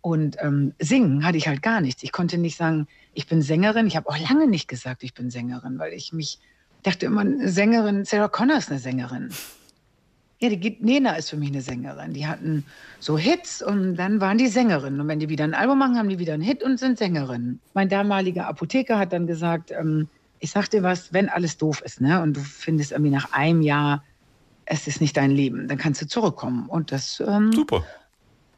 Und 0.00 0.36
ähm, 0.40 0.74
singen 0.78 1.24
hatte 1.24 1.38
ich 1.38 1.48
halt 1.48 1.62
gar 1.62 1.80
nichts. 1.80 2.02
Ich 2.02 2.12
konnte 2.12 2.38
nicht 2.38 2.56
sagen, 2.56 2.86
ich 3.14 3.26
bin 3.26 3.42
Sängerin. 3.42 3.86
Ich 3.86 3.96
habe 3.96 4.08
auch 4.08 4.18
lange 4.18 4.46
nicht 4.46 4.68
gesagt, 4.68 5.02
ich 5.02 5.14
bin 5.14 5.30
Sängerin, 5.30 5.78
weil 5.78 5.92
ich 5.92 6.12
mich 6.12 6.38
dachte 6.82 7.06
immer, 7.06 7.22
eine 7.22 7.48
Sängerin, 7.48 8.04
Sarah 8.04 8.28
Connor 8.28 8.58
ist 8.58 8.70
eine 8.70 8.78
Sängerin. 8.78 9.30
Ja, 10.40 10.50
die 10.50 10.78
Nena 10.80 11.16
ist 11.16 11.30
für 11.30 11.36
mich 11.36 11.48
eine 11.48 11.62
Sängerin. 11.62 12.12
Die 12.12 12.26
hatten 12.26 12.64
so 13.00 13.18
Hits 13.18 13.60
und 13.60 13.96
dann 13.96 14.20
waren 14.20 14.38
die 14.38 14.46
Sängerinnen. 14.46 15.00
Und 15.00 15.08
wenn 15.08 15.18
die 15.18 15.28
wieder 15.28 15.42
ein 15.42 15.54
Album 15.54 15.80
machen, 15.80 15.98
haben 15.98 16.08
die 16.08 16.20
wieder 16.20 16.34
einen 16.34 16.44
Hit 16.44 16.62
und 16.62 16.78
sind 16.78 16.96
Sängerinnen. 16.96 17.60
Mein 17.74 17.88
damaliger 17.88 18.46
Apotheker 18.46 18.98
hat 18.98 19.12
dann 19.12 19.26
gesagt, 19.26 19.72
ähm, 19.72 20.08
ich 20.40 20.50
sag 20.50 20.68
dir 20.68 20.82
was, 20.82 21.12
wenn 21.12 21.28
alles 21.28 21.56
doof 21.56 21.82
ist, 21.84 22.00
ne, 22.00 22.22
und 22.22 22.36
du 22.36 22.40
findest 22.40 22.92
irgendwie 22.92 23.10
nach 23.10 23.32
einem 23.32 23.62
Jahr, 23.62 24.04
es 24.64 24.86
ist 24.86 25.00
nicht 25.00 25.16
dein 25.16 25.30
Leben, 25.30 25.68
dann 25.68 25.78
kannst 25.78 26.02
du 26.02 26.06
zurückkommen. 26.06 26.68
Und 26.68 26.92
das 26.92 27.22
ähm, 27.26 27.52
super. 27.52 27.84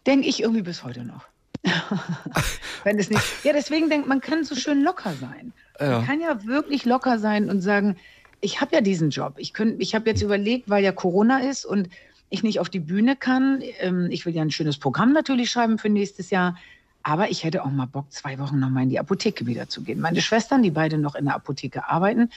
Denke 0.06 0.28
ich 0.28 0.40
irgendwie 0.40 0.62
bis 0.62 0.82
heute 0.82 1.04
noch. 1.04 1.26
wenn 2.84 2.98
es 2.98 3.10
nicht. 3.10 3.22
Ja, 3.44 3.52
deswegen 3.52 3.90
denkt 3.90 4.08
man 4.08 4.20
kann 4.20 4.44
so 4.44 4.54
schön 4.54 4.82
locker 4.82 5.12
sein. 5.14 5.52
Ja. 5.78 5.98
Man 5.98 6.06
kann 6.06 6.20
ja 6.20 6.44
wirklich 6.44 6.84
locker 6.84 7.18
sein 7.18 7.50
und 7.50 7.60
sagen, 7.60 7.96
ich 8.40 8.60
habe 8.60 8.74
ja 8.74 8.80
diesen 8.80 9.10
Job. 9.10 9.34
Ich, 9.36 9.52
ich 9.78 9.94
habe 9.94 10.08
jetzt 10.08 10.22
überlegt, 10.22 10.70
weil 10.70 10.82
ja 10.82 10.92
Corona 10.92 11.40
ist 11.40 11.64
und 11.64 11.88
ich 12.30 12.42
nicht 12.42 12.60
auf 12.60 12.70
die 12.70 12.80
Bühne 12.80 13.16
kann. 13.16 13.62
Ähm, 13.80 14.08
ich 14.10 14.24
will 14.24 14.34
ja 14.34 14.42
ein 14.42 14.50
schönes 14.50 14.78
Programm 14.78 15.12
natürlich 15.12 15.50
schreiben 15.50 15.78
für 15.78 15.90
nächstes 15.90 16.30
Jahr. 16.30 16.56
Aber 17.02 17.30
ich 17.30 17.44
hätte 17.44 17.64
auch 17.64 17.70
mal 17.70 17.86
Bock, 17.86 18.12
zwei 18.12 18.38
Wochen 18.38 18.58
noch 18.58 18.68
mal 18.68 18.82
in 18.82 18.90
die 18.90 18.98
Apotheke 18.98 19.46
wieder 19.46 19.68
zu 19.68 19.82
gehen. 19.82 20.00
Meine 20.00 20.20
Schwestern, 20.20 20.62
die 20.62 20.70
beide 20.70 20.98
noch 20.98 21.14
in 21.14 21.24
der 21.26 21.34
Apotheke 21.34 21.88
arbeiten, 21.88 22.30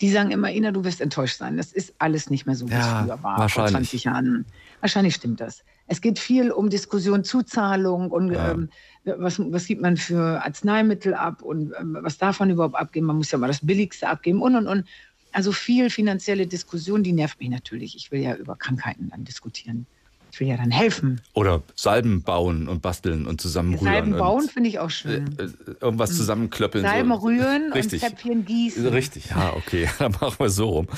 die 0.00 0.10
sagen 0.10 0.30
immer, 0.30 0.50
Ina, 0.50 0.72
du 0.72 0.82
wirst 0.84 1.00
enttäuscht 1.00 1.36
sein. 1.36 1.56
Das 1.56 1.72
ist 1.72 1.94
alles 1.98 2.30
nicht 2.30 2.46
mehr 2.46 2.54
so, 2.54 2.68
wie 2.68 2.72
ja, 2.72 2.80
es 2.80 3.04
früher 3.04 3.22
war, 3.22 3.48
vor 3.48 3.66
20 3.66 4.04
Jahren. 4.04 4.46
Wahrscheinlich 4.80 5.14
stimmt 5.14 5.40
das. 5.40 5.62
Es 5.86 6.00
geht 6.00 6.18
viel 6.18 6.50
um 6.50 6.70
Diskussion, 6.70 7.24
Zuzahlung 7.24 8.10
und 8.10 8.32
ja. 8.32 8.52
ähm, 8.52 8.70
was, 9.04 9.38
was 9.38 9.66
gibt 9.66 9.82
man 9.82 9.96
für 9.96 10.42
Arzneimittel 10.42 11.14
ab 11.14 11.42
und 11.42 11.72
ähm, 11.78 11.98
was 12.00 12.16
darf 12.16 12.40
man 12.40 12.50
überhaupt 12.50 12.76
abgeben. 12.76 13.06
Man 13.06 13.16
muss 13.16 13.30
ja 13.30 13.38
mal 13.38 13.48
das 13.48 13.64
Billigste 13.64 14.08
abgeben 14.08 14.40
und 14.40 14.56
und 14.56 14.66
und. 14.66 14.86
Also 15.32 15.52
viel 15.52 15.90
finanzielle 15.90 16.46
Diskussion, 16.46 17.02
die 17.02 17.12
nervt 17.12 17.38
mich 17.38 17.50
natürlich. 17.50 17.94
Ich 17.94 18.10
will 18.10 18.20
ja 18.20 18.34
über 18.34 18.56
Krankheiten 18.56 19.10
dann 19.10 19.24
diskutieren. 19.24 19.86
Ich 20.32 20.40
will 20.40 20.48
ja 20.48 20.56
dann 20.56 20.70
helfen. 20.70 21.20
Oder 21.34 21.62
Salben 21.74 22.22
bauen 22.22 22.68
und 22.68 22.82
basteln 22.82 23.26
und 23.26 23.40
zusammenrühren. 23.40 23.92
Salben 23.92 24.12
bauen 24.12 24.48
finde 24.48 24.68
ich 24.68 24.78
auch 24.78 24.90
schön. 24.90 25.36
Äh, 25.38 25.44
äh, 25.44 25.50
irgendwas 25.80 26.10
hm. 26.10 26.16
zusammenklöppeln. 26.16 26.84
Salben 26.84 27.10
so. 27.10 27.26
rühren 27.26 27.72
Richtig. 27.72 28.02
und 28.02 28.08
Zäpfchen 28.08 28.44
gießen. 28.44 28.86
Richtig, 28.86 29.30
ja, 29.30 29.52
okay. 29.54 29.88
Dann 29.98 30.12
machen 30.12 30.36
wir 30.38 30.50
so 30.50 30.68
rum. 30.68 30.88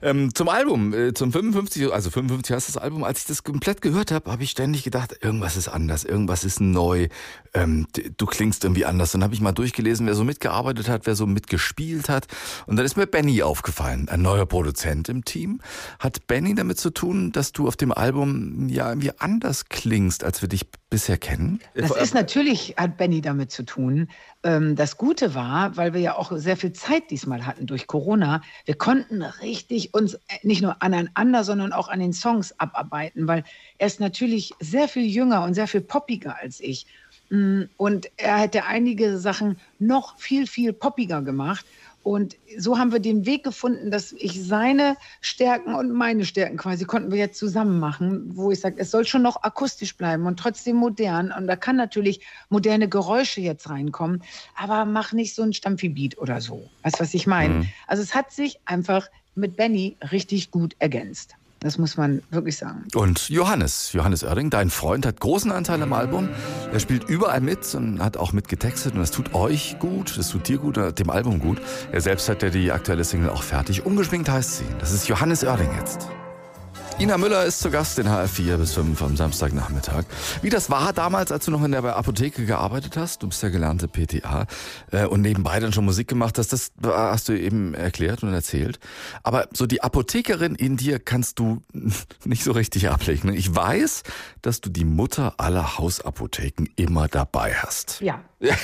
Ähm, 0.00 0.34
zum 0.34 0.48
Album, 0.48 0.94
äh, 0.94 1.12
zum 1.12 1.32
55, 1.32 1.92
also 1.92 2.10
55 2.10 2.54
heißt 2.54 2.68
das 2.68 2.76
Album. 2.76 3.04
Als 3.04 3.20
ich 3.20 3.26
das 3.26 3.44
komplett 3.44 3.82
gehört 3.82 4.10
habe, 4.10 4.30
habe 4.30 4.42
ich 4.42 4.50
ständig 4.50 4.84
gedacht, 4.84 5.16
irgendwas 5.20 5.56
ist 5.56 5.68
anders, 5.68 6.04
irgendwas 6.04 6.44
ist 6.44 6.60
neu. 6.60 7.08
Ähm, 7.54 7.86
du 8.16 8.26
klingst 8.26 8.64
irgendwie 8.64 8.84
anders. 8.84 9.12
Dann 9.12 9.22
habe 9.22 9.34
ich 9.34 9.40
mal 9.40 9.52
durchgelesen, 9.52 10.06
wer 10.06 10.14
so 10.14 10.24
mitgearbeitet 10.24 10.88
hat, 10.88 11.06
wer 11.06 11.14
so 11.14 11.26
mitgespielt 11.26 12.08
hat. 12.08 12.26
Und 12.66 12.76
dann 12.76 12.86
ist 12.86 12.96
mir 12.96 13.06
Benny 13.06 13.42
aufgefallen, 13.42 14.08
ein 14.08 14.22
neuer 14.22 14.46
Produzent 14.46 15.08
im 15.08 15.24
Team. 15.24 15.60
Hat 15.98 16.26
Benny 16.26 16.54
damit 16.54 16.78
zu 16.78 16.90
tun, 16.90 17.32
dass 17.32 17.52
du 17.52 17.68
auf 17.68 17.76
dem 17.76 17.92
Album 17.92 18.68
ja 18.78 18.88
irgendwie 18.88 19.10
anders 19.18 19.68
klingst, 19.68 20.24
als 20.24 20.40
wir 20.40 20.48
dich 20.48 20.66
bisher 20.88 21.18
kennen? 21.18 21.60
Das 21.74 21.90
ist 21.90 22.14
natürlich, 22.14 22.74
hat 22.76 22.96
Benny 22.96 23.20
damit 23.20 23.50
zu 23.50 23.64
tun. 23.64 24.08
Ähm, 24.42 24.76
das 24.76 24.96
Gute 24.96 25.34
war, 25.34 25.76
weil 25.76 25.92
wir 25.92 26.00
ja 26.00 26.16
auch 26.16 26.32
sehr 26.34 26.56
viel 26.56 26.72
Zeit 26.72 27.10
diesmal 27.10 27.44
hatten 27.44 27.66
durch 27.66 27.86
Corona, 27.86 28.40
wir 28.64 28.76
konnten 28.76 29.22
richtig 29.22 29.92
uns 29.94 30.14
äh, 30.14 30.18
nicht 30.42 30.62
nur 30.62 30.80
aneinander, 30.80 31.44
sondern 31.44 31.72
auch 31.72 31.88
an 31.88 32.00
den 32.00 32.12
Songs 32.12 32.58
abarbeiten, 32.58 33.26
weil 33.26 33.44
er 33.78 33.88
ist 33.88 34.00
natürlich 34.00 34.52
sehr 34.60 34.88
viel 34.88 35.06
jünger 35.06 35.42
und 35.42 35.54
sehr 35.54 35.68
viel 35.68 35.82
poppiger 35.82 36.36
als 36.40 36.60
ich. 36.60 36.86
Mm, 37.30 37.62
und 37.76 38.08
er 38.16 38.38
hätte 38.38 38.64
einige 38.64 39.18
Sachen 39.18 39.58
noch 39.78 40.18
viel, 40.18 40.46
viel 40.46 40.72
poppiger 40.72 41.20
gemacht. 41.20 41.66
Und 42.08 42.36
so 42.56 42.78
haben 42.78 42.90
wir 42.90 43.00
den 43.00 43.26
Weg 43.26 43.44
gefunden, 43.44 43.90
dass 43.90 44.12
ich 44.12 44.42
seine 44.42 44.96
Stärken 45.20 45.74
und 45.74 45.92
meine 45.92 46.24
Stärken 46.24 46.56
quasi 46.56 46.86
konnten 46.86 47.10
wir 47.10 47.18
jetzt 47.18 47.38
zusammen 47.38 47.78
machen, 47.78 48.34
wo 48.34 48.50
ich 48.50 48.60
sage, 48.60 48.76
es 48.78 48.90
soll 48.90 49.04
schon 49.04 49.20
noch 49.20 49.42
akustisch 49.42 49.94
bleiben 49.94 50.24
und 50.24 50.38
trotzdem 50.38 50.76
modern. 50.76 51.32
Und 51.32 51.46
da 51.46 51.54
kann 51.54 51.76
natürlich 51.76 52.24
moderne 52.48 52.88
Geräusche 52.88 53.42
jetzt 53.42 53.68
reinkommen, 53.68 54.22
aber 54.56 54.86
mach 54.86 55.12
nicht 55.12 55.34
so 55.34 55.42
ein 55.42 55.52
Stampfi-Beat 55.52 56.16
oder 56.16 56.40
so. 56.40 56.70
Weißt 56.82 56.98
du, 56.98 57.00
was 57.02 57.12
ich 57.12 57.26
meine? 57.26 57.56
Mhm. 57.56 57.68
Also 57.86 58.02
es 58.02 58.14
hat 58.14 58.32
sich 58.32 58.58
einfach 58.64 59.06
mit 59.34 59.58
Benny 59.58 59.98
richtig 60.10 60.50
gut 60.50 60.76
ergänzt. 60.78 61.34
Das 61.60 61.76
muss 61.78 61.96
man 61.96 62.22
wirklich 62.30 62.56
sagen. 62.56 62.84
Und 62.94 63.28
Johannes, 63.28 63.92
Johannes 63.92 64.22
Oerding, 64.22 64.50
dein 64.50 64.70
Freund, 64.70 65.04
hat 65.04 65.20
großen 65.20 65.50
Anteil 65.50 65.82
am 65.82 65.92
Album. 65.92 66.28
Er 66.72 66.78
spielt 66.78 67.08
überall 67.08 67.40
mit 67.40 67.74
und 67.74 68.00
hat 68.02 68.16
auch 68.16 68.32
mitgetextet. 68.32 68.94
Und 68.94 69.00
das 69.00 69.10
tut 69.10 69.34
euch 69.34 69.78
gut, 69.78 70.16
das 70.16 70.30
tut 70.30 70.46
dir 70.46 70.58
gut, 70.58 70.76
dem 70.98 71.10
Album 71.10 71.40
gut. 71.40 71.60
Er 71.90 72.00
selbst 72.00 72.28
hat 72.28 72.42
ja 72.42 72.50
die 72.50 72.70
aktuelle 72.70 73.04
Single 73.04 73.30
auch 73.30 73.42
fertig. 73.42 73.84
Ungeschminkt 73.84 74.28
heißt 74.28 74.58
sie. 74.58 74.66
Das 74.78 74.92
ist 74.92 75.08
Johannes 75.08 75.42
Oerding 75.42 75.70
jetzt. 75.78 76.08
Ina 77.00 77.16
Müller 77.16 77.44
ist 77.44 77.60
zu 77.60 77.70
Gast 77.70 77.96
in 78.00 78.08
HR4 78.08 78.56
bis 78.56 78.74
5 78.74 79.00
am 79.02 79.16
Samstagnachmittag. 79.16 80.04
Wie 80.42 80.50
das 80.50 80.68
war 80.68 80.92
damals, 80.92 81.30
als 81.30 81.44
du 81.44 81.52
noch 81.52 81.62
in 81.62 81.70
der 81.70 81.84
Apotheke 81.84 82.44
gearbeitet 82.44 82.96
hast, 82.96 83.22
du 83.22 83.28
bist 83.28 83.40
ja 83.40 83.50
gelernte 83.50 83.86
PTA 83.86 84.46
äh, 84.90 85.04
und 85.06 85.20
nebenbei 85.20 85.60
dann 85.60 85.72
schon 85.72 85.84
Musik 85.84 86.08
gemacht 86.08 86.38
hast, 86.38 86.52
das 86.52 86.72
hast 86.82 87.28
du 87.28 87.38
eben 87.38 87.72
erklärt 87.74 88.24
und 88.24 88.34
erzählt. 88.34 88.80
Aber 89.22 89.46
so 89.52 89.66
die 89.66 89.80
Apothekerin 89.80 90.56
in 90.56 90.76
dir 90.76 90.98
kannst 90.98 91.38
du 91.38 91.62
nicht 92.24 92.42
so 92.42 92.50
richtig 92.50 92.88
ablegen. 92.88 93.32
Ich 93.32 93.54
weiß, 93.54 94.02
dass 94.42 94.60
du 94.60 94.68
die 94.68 94.84
Mutter 94.84 95.34
aller 95.36 95.78
Hausapotheken 95.78 96.66
immer 96.74 97.06
dabei 97.06 97.54
hast. 97.54 98.00
Ja. 98.00 98.20
ja. 98.40 98.56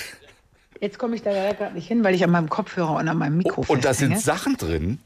Jetzt 0.80 0.98
komme 0.98 1.14
ich 1.14 1.22
da 1.22 1.30
leider 1.30 1.54
gerade 1.54 1.74
nicht 1.74 1.86
hin, 1.86 2.02
weil 2.02 2.16
ich 2.16 2.24
an 2.24 2.30
meinem 2.30 2.48
Kopfhörer 2.48 2.96
und 2.96 3.06
an 3.06 3.16
meinem 3.16 3.36
Mikro 3.36 3.64
oh, 3.68 3.72
Und 3.72 3.84
da 3.84 3.94
sind 3.94 4.18
Sachen 4.18 4.56
drin. 4.56 4.98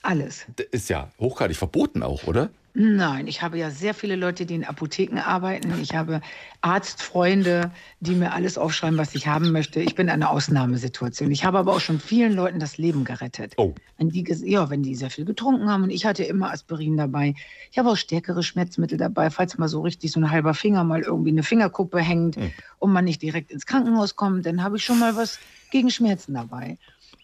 Alles. 0.00 0.46
Ist 0.70 0.88
ja 0.88 1.10
hochgradig 1.18 1.58
verboten 1.58 2.02
auch, 2.02 2.24
oder? 2.24 2.48
Nein, 2.72 3.26
ich 3.26 3.42
habe 3.42 3.58
ja 3.58 3.70
sehr 3.70 3.94
viele 3.94 4.14
Leute, 4.14 4.46
die 4.46 4.54
in 4.54 4.64
Apotheken 4.64 5.18
arbeiten. 5.18 5.74
Ich 5.82 5.94
habe 5.94 6.20
Arztfreunde, 6.60 7.72
die 7.98 8.14
mir 8.14 8.32
alles 8.32 8.58
aufschreiben, 8.58 8.96
was 8.96 9.14
ich 9.14 9.26
haben 9.26 9.50
möchte. 9.50 9.80
Ich 9.80 9.96
bin 9.96 10.06
in 10.06 10.12
einer 10.12 10.30
Ausnahmesituation. 10.30 11.32
Ich 11.32 11.44
habe 11.44 11.58
aber 11.58 11.72
auch 11.72 11.80
schon 11.80 11.98
vielen 11.98 12.32
Leuten 12.32 12.60
das 12.60 12.78
Leben 12.78 13.02
gerettet. 13.02 13.54
Oh. 13.56 13.74
Wenn 13.98 14.10
die, 14.10 14.24
ja, 14.44 14.70
wenn 14.70 14.84
die 14.84 14.94
sehr 14.94 15.10
viel 15.10 15.24
getrunken 15.24 15.68
haben. 15.68 15.82
Und 15.82 15.90
ich 15.90 16.04
hatte 16.04 16.22
immer 16.22 16.52
Aspirin 16.52 16.96
dabei. 16.96 17.34
Ich 17.72 17.78
habe 17.78 17.90
auch 17.90 17.96
stärkere 17.96 18.42
Schmerzmittel 18.44 18.98
dabei, 18.98 19.30
falls 19.30 19.58
mal 19.58 19.68
so 19.68 19.80
richtig 19.80 20.12
so 20.12 20.20
ein 20.20 20.30
halber 20.30 20.54
Finger 20.54 20.84
mal 20.84 21.00
irgendwie 21.00 21.30
eine 21.30 21.42
Fingerkuppe 21.42 21.98
hängt 21.98 22.36
hm. 22.36 22.52
und 22.78 22.92
man 22.92 23.04
nicht 23.04 23.20
direkt 23.20 23.50
ins 23.50 23.66
Krankenhaus 23.66 24.14
kommt, 24.14 24.46
dann 24.46 24.62
habe 24.62 24.76
ich 24.76 24.84
schon 24.84 25.00
mal 25.00 25.16
was 25.16 25.40
gegen 25.70 25.90
Schmerzen 25.90 26.34
dabei. 26.34 26.78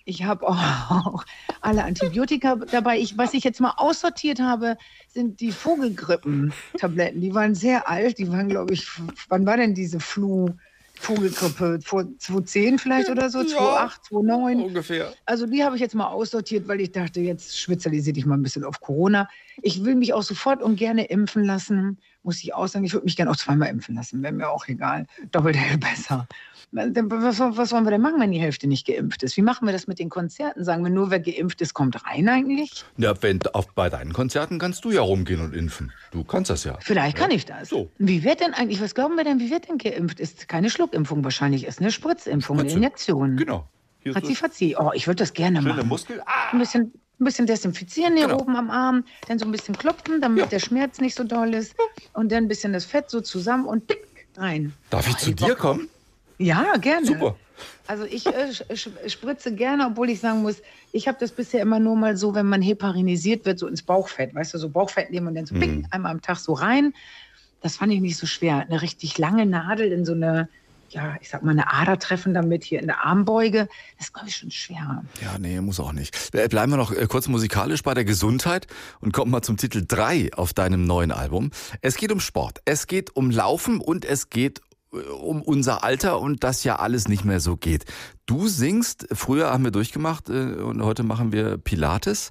Ich 0.08 0.22
habe 0.22 0.46
auch 0.46 1.24
alle 1.60 1.82
Antibiotika 1.82 2.54
dabei. 2.54 2.98
Ich, 2.98 3.18
was 3.18 3.34
ich 3.34 3.42
jetzt 3.42 3.60
mal 3.60 3.74
aussortiert 3.76 4.38
habe, 4.40 4.76
sind 5.08 5.40
die 5.40 5.50
Vogelgrippen-Tabletten. 5.50 7.20
Die 7.20 7.34
waren 7.34 7.56
sehr 7.56 7.88
alt. 7.88 8.18
Die 8.18 8.30
waren, 8.30 8.48
glaube 8.48 8.72
ich, 8.72 8.86
wann 9.28 9.44
war 9.46 9.56
denn 9.56 9.74
diese 9.74 10.00
Flu? 10.00 10.50
Vogelgrippe, 10.98 11.80
vor 11.82 12.06
2010 12.18 12.78
vielleicht 12.78 13.10
oder 13.10 13.28
so, 13.28 13.44
2008, 13.44 13.96
ja, 13.96 14.02
2009. 14.08 14.60
Ungefähr. 14.62 15.12
Also 15.26 15.46
die 15.46 15.62
habe 15.62 15.76
ich 15.76 15.82
jetzt 15.82 15.94
mal 15.94 16.06
aussortiert, 16.06 16.68
weil 16.68 16.80
ich 16.80 16.92
dachte, 16.92 17.20
jetzt 17.20 17.58
spezialisiere 17.60 18.14
dich 18.14 18.24
mal 18.24 18.36
ein 18.36 18.42
bisschen 18.42 18.64
auf 18.64 18.80
Corona. 18.80 19.28
Ich 19.60 19.84
will 19.84 19.94
mich 19.94 20.14
auch 20.14 20.22
sofort 20.22 20.62
und 20.62 20.76
gerne 20.76 21.04
impfen 21.04 21.44
lassen, 21.44 21.98
muss 22.26 22.42
ich 22.42 22.52
auch 22.52 22.66
sagen. 22.66 22.84
Ich 22.84 22.92
würde 22.92 23.04
mich 23.04 23.16
gerne 23.16 23.30
auch 23.30 23.36
zweimal 23.36 23.68
impfen 23.68 23.94
lassen, 23.94 24.22
wäre 24.22 24.32
mir 24.32 24.50
auch 24.50 24.68
egal. 24.68 25.06
Doppelt 25.32 25.56
hält 25.56 25.80
besser. 25.80 26.26
Was, 26.72 27.38
was, 27.38 27.72
wollen 27.72 27.84
wir 27.84 27.92
denn 27.92 28.02
machen, 28.02 28.20
wenn 28.20 28.32
die 28.32 28.40
Hälfte 28.40 28.66
nicht 28.66 28.86
geimpft 28.86 29.22
ist? 29.22 29.36
Wie 29.36 29.42
machen 29.42 29.66
wir 29.66 29.72
das 29.72 29.86
mit 29.86 29.98
den 29.98 30.10
Konzerten? 30.10 30.64
Sagen 30.64 30.82
wir 30.82 30.90
nur, 30.90 31.10
wer 31.10 31.20
geimpft 31.20 31.60
ist, 31.60 31.74
kommt 31.74 32.04
rein 32.04 32.28
eigentlich? 32.28 32.84
Ja, 32.98 33.14
wenn, 33.22 33.40
auf, 33.52 33.72
bei 33.72 33.88
deinen 33.88 34.12
Konzerten 34.12 34.58
kannst 34.58 34.84
du 34.84 34.90
ja 34.90 35.00
rumgehen 35.00 35.40
und 35.40 35.54
impfen. 35.54 35.92
Du 36.10 36.24
kannst 36.24 36.50
das 36.50 36.64
ja. 36.64 36.76
Vielleicht 36.80 37.16
ja. 37.16 37.22
kann 37.24 37.30
ich 37.30 37.46
das. 37.46 37.68
So. 37.68 37.88
Wie 37.98 38.24
wird 38.24 38.40
denn 38.40 38.52
eigentlich, 38.52 38.82
was 38.82 38.94
glauben 38.94 39.14
wir 39.14 39.24
denn, 39.24 39.38
wie 39.38 39.50
wird 39.50 39.68
denn 39.68 39.78
geimpft? 39.78 40.18
Ist 40.18 40.48
keine 40.48 40.68
Schluckimpfung 40.68 41.22
wahrscheinlich, 41.22 41.64
ist 41.64 41.80
eine 41.80 41.92
Spritzimpfung, 41.92 42.58
Spritze. 42.58 42.74
eine 42.74 42.84
Injektion. 42.84 43.36
Genau. 43.36 43.68
Fatzi, 44.12 44.76
Oh, 44.78 44.90
ich 44.92 45.06
würde 45.06 45.18
das 45.18 45.32
gerne 45.32 45.58
Schöne 45.62 45.74
machen. 45.74 45.88
Muskel. 45.88 46.20
Ah. 46.26 46.52
Ein 46.52 46.58
bisschen 46.58 46.92
ein 47.18 47.24
bisschen 47.24 47.46
desinfizieren 47.46 48.16
hier 48.16 48.26
genau. 48.26 48.40
oben 48.40 48.56
am 48.56 48.70
Arm, 48.70 49.04
dann 49.28 49.38
so 49.38 49.46
ein 49.46 49.52
bisschen 49.52 49.76
klopfen, 49.76 50.20
damit 50.20 50.38
ja. 50.40 50.46
der 50.46 50.58
Schmerz 50.58 51.00
nicht 51.00 51.16
so 51.16 51.24
doll 51.24 51.54
ist 51.54 51.74
und 52.12 52.30
dann 52.30 52.44
ein 52.44 52.48
bisschen 52.48 52.72
das 52.72 52.84
Fett 52.84 53.10
so 53.10 53.20
zusammen 53.20 53.66
und 53.66 53.88
dick 53.88 54.26
rein. 54.36 54.72
Darf 54.90 55.08
ich 55.08 55.14
oh, 55.14 55.18
zu 55.18 55.34
dir 55.34 55.48
Bock. 55.48 55.58
kommen? 55.58 55.88
Ja, 56.38 56.76
gerne. 56.76 57.06
Super. 57.06 57.36
Also 57.86 58.04
ich 58.04 58.26
äh, 58.26 58.52
spritze 59.08 59.54
gerne, 59.54 59.86
obwohl 59.86 60.10
ich 60.10 60.20
sagen 60.20 60.42
muss, 60.42 60.60
ich 60.92 61.08
habe 61.08 61.16
das 61.18 61.30
bisher 61.30 61.62
immer 61.62 61.78
nur 61.78 61.96
mal 61.96 62.16
so, 62.16 62.34
wenn 62.34 62.46
man 62.46 62.60
heparinisiert 62.60 63.46
wird, 63.46 63.58
so 63.58 63.66
ins 63.66 63.82
Bauchfett, 63.82 64.34
weißt 64.34 64.54
du, 64.54 64.58
so 64.58 64.68
Bauchfett 64.68 65.10
nehmen 65.10 65.28
und 65.28 65.34
dann 65.36 65.46
so 65.46 65.54
mhm. 65.54 65.60
pick, 65.60 65.84
einmal 65.90 66.12
am 66.12 66.20
Tag 66.20 66.38
so 66.38 66.52
rein. 66.52 66.92
Das 67.62 67.76
fand 67.76 67.92
ich 67.92 68.00
nicht 68.00 68.16
so 68.16 68.26
schwer. 68.26 68.58
Eine 68.58 68.82
richtig 68.82 69.16
lange 69.18 69.46
Nadel 69.46 69.90
in 69.92 70.04
so 70.04 70.12
eine, 70.12 70.48
ja, 70.90 71.16
ich 71.20 71.28
sag 71.28 71.42
mal, 71.42 71.52
eine 71.52 71.72
Ader 71.72 71.98
treffen 71.98 72.34
damit 72.34 72.64
hier 72.64 72.80
in 72.80 72.86
der 72.86 73.04
Armbeuge, 73.04 73.68
das 73.98 74.08
ist, 74.08 74.14
glaube 74.14 74.28
ich, 74.28 74.36
schon 74.36 74.50
schwer. 74.50 75.04
Ja, 75.22 75.38
nee, 75.38 75.60
muss 75.60 75.80
auch 75.80 75.92
nicht. 75.92 76.34
Äh, 76.34 76.48
bleiben 76.48 76.72
wir 76.72 76.76
noch 76.76 76.92
äh, 76.92 77.06
kurz 77.06 77.28
musikalisch 77.28 77.82
bei 77.82 77.94
der 77.94 78.04
Gesundheit 78.04 78.66
und 79.00 79.12
kommen 79.12 79.30
mal 79.30 79.42
zum 79.42 79.56
Titel 79.56 79.84
3 79.86 80.32
auf 80.34 80.52
deinem 80.52 80.84
neuen 80.84 81.12
Album. 81.12 81.50
Es 81.80 81.96
geht 81.96 82.12
um 82.12 82.20
Sport, 82.20 82.60
es 82.64 82.86
geht 82.86 83.14
um 83.16 83.30
Laufen 83.30 83.80
und 83.80 84.04
es 84.04 84.30
geht 84.30 84.60
um 84.90 85.42
unser 85.42 85.84
Alter 85.84 86.20
und 86.20 86.44
das 86.44 86.64
ja 86.64 86.76
alles 86.76 87.08
nicht 87.08 87.24
mehr 87.24 87.40
so 87.40 87.56
geht. 87.56 87.84
Du 88.26 88.48
singst, 88.48 89.06
früher 89.12 89.50
haben 89.52 89.64
wir 89.64 89.70
durchgemacht 89.70 90.28
äh, 90.28 90.54
und 90.54 90.82
heute 90.82 91.02
machen 91.02 91.32
wir 91.32 91.58
Pilates. 91.58 92.30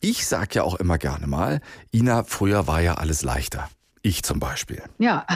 Ich 0.00 0.26
sag 0.26 0.54
ja 0.54 0.62
auch 0.62 0.76
immer 0.76 0.98
gerne 0.98 1.26
mal, 1.26 1.60
Ina, 1.92 2.24
früher 2.24 2.66
war 2.66 2.80
ja 2.80 2.94
alles 2.94 3.22
leichter. 3.22 3.68
Ich 4.02 4.22
zum 4.22 4.40
Beispiel. 4.40 4.82
Ja, 4.98 5.26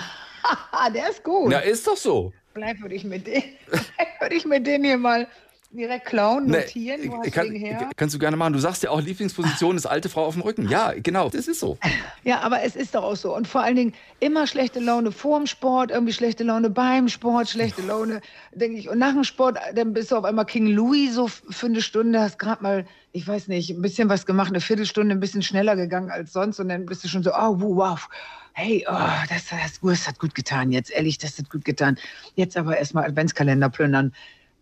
der 0.95 1.11
ist 1.11 1.23
gut. 1.23 1.53
Ja, 1.53 1.59
ist 1.59 1.87
doch 1.87 1.97
so. 1.97 2.33
Vielleicht 2.55 2.81
würde 2.81 2.95
ich 2.95 3.05
mit 3.05 3.27
würde 3.27 3.43
ich 4.37 4.47
mit 4.47 4.67
dem 4.67 4.85
hier 4.85 4.97
mal 4.97 5.27
direkt 5.75 6.07
klauen, 6.07 6.47
Nee, 6.47 6.59
notieren? 6.59 7.01
Wo 7.11 7.19
hast 7.19 7.33
kann, 7.33 7.51
her? 7.51 7.91
kannst 7.97 8.15
du 8.15 8.19
gerne 8.19 8.37
machen. 8.37 8.53
Du 8.53 8.59
sagst 8.59 8.83
ja 8.83 8.91
auch, 8.91 9.01
Lieblingsposition 9.01 9.77
ist 9.77 9.87
alte 9.87 10.09
Frau 10.09 10.25
auf 10.25 10.35
dem 10.35 10.43
Rücken. 10.43 10.69
Ja, 10.69 10.93
genau, 10.97 11.29
das 11.29 11.49
ist 11.49 11.61
so. 11.61 11.79
Ja, 12.25 12.41
aber 12.41 12.63
es 12.63 12.75
ist 12.75 12.95
doch 12.95 13.03
auch 13.05 13.17
so. 13.17 13.37
Und 13.37 13.47
vor 13.47 13.63
allen 13.63 13.77
Dingen 13.77 13.93
immer 14.19 14.47
schlechte 14.47 14.81
Laune 14.81 15.13
vorm 15.13 15.47
Sport, 15.47 15.91
irgendwie 15.91 16.15
schlechte 16.15 16.43
Laune 16.43 16.71
beim 16.71 17.09
Sport, 17.09 17.51
schlechte 17.51 17.83
Laune, 17.83 18.23
denke 18.55 18.79
ich. 18.79 18.89
Und 18.89 18.99
nach 18.99 19.13
dem 19.13 19.25
Sport, 19.25 19.59
dann 19.75 19.93
bist 19.93 20.11
du 20.11 20.17
auf 20.17 20.25
einmal 20.25 20.47
King 20.47 20.69
Louis 20.69 21.15
so 21.15 21.29
für 21.29 21.67
eine 21.67 21.83
Stunde, 21.83 22.21
hast 22.21 22.39
gerade 22.39 22.63
mal, 22.63 22.87
ich 23.13 23.29
weiß 23.29 23.49
nicht, 23.49 23.71
ein 23.71 23.83
bisschen 23.83 24.09
was 24.09 24.25
gemacht, 24.25 24.49
eine 24.49 24.61
Viertelstunde 24.61 25.15
ein 25.15 25.21
bisschen 25.21 25.43
schneller 25.43 25.77
gegangen 25.77 26.11
als 26.11 26.33
sonst. 26.33 26.59
Und 26.61 26.71
dann 26.71 26.87
bist 26.87 27.05
du 27.05 27.09
schon 27.09 27.23
so, 27.23 27.33
oh, 27.33 27.57
wow, 27.59 28.09
hey, 28.55 28.87
oh, 28.89 28.95
das, 29.29 29.49
das, 29.51 29.81
das 29.83 30.09
hat 30.09 30.19
gut 30.19 30.35
getan 30.35 30.73
jetzt, 30.73 30.91
ehrlich, 30.91 31.19
das 31.19 31.39
hat 31.39 31.51
gut 31.51 31.65
getan. 31.65 31.99
Jetzt 32.37 32.57
aber 32.57 32.79
erstmal 32.79 33.05
Adventskalender 33.05 33.69
plündern. 33.69 34.15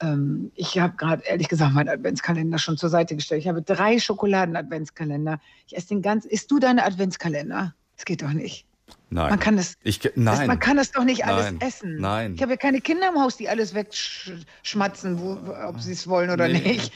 Ähm, 0.03 0.51
ich 0.55 0.79
habe 0.79 0.97
gerade, 0.97 1.23
ehrlich 1.25 1.49
gesagt, 1.49 1.73
meinen 1.73 1.88
Adventskalender 1.88 2.59
schon 2.59 2.77
zur 2.77 2.88
Seite 2.88 3.15
gestellt. 3.15 3.43
Ich 3.43 3.49
habe 3.49 3.62
drei 3.62 3.99
Schokoladen-Adventskalender. 3.99 5.41
Ich 5.67 5.77
esse 5.77 5.88
den 5.88 6.03
ganz. 6.03 6.25
Isst 6.25 6.51
du 6.51 6.59
deine 6.59 6.85
Adventskalender? 6.85 7.75
Das 7.97 8.05
geht 8.05 8.23
doch 8.23 8.33
nicht. 8.33 8.67
Nein. 9.11 9.31
Man 9.31 9.38
kann 9.38 9.57
das, 9.57 9.75
ich, 9.83 10.01
das, 10.01 10.12
nein. 10.17 10.47
man 10.47 10.59
kann 10.59 10.77
das 10.77 10.91
doch 10.91 11.05
nicht 11.05 11.25
alles 11.27 11.45
Nein. 11.45 11.61
essen. 11.61 11.97
Nein. 12.01 12.35
Ich 12.35 12.43
habe 12.43 12.53
ja 12.53 12.57
keine 12.57 12.81
Kinder 12.81 13.09
im 13.09 13.21
Haus, 13.21 13.37
die 13.37 13.49
alles 13.49 13.75
wegschmatzen, 13.75 15.21
wo, 15.21 15.38
ob 15.67 15.81
sie 15.81 15.93
es 15.93 16.09
wollen 16.09 16.31
oder 16.31 16.49
Nee. 16.49 16.61
nicht. 16.61 16.93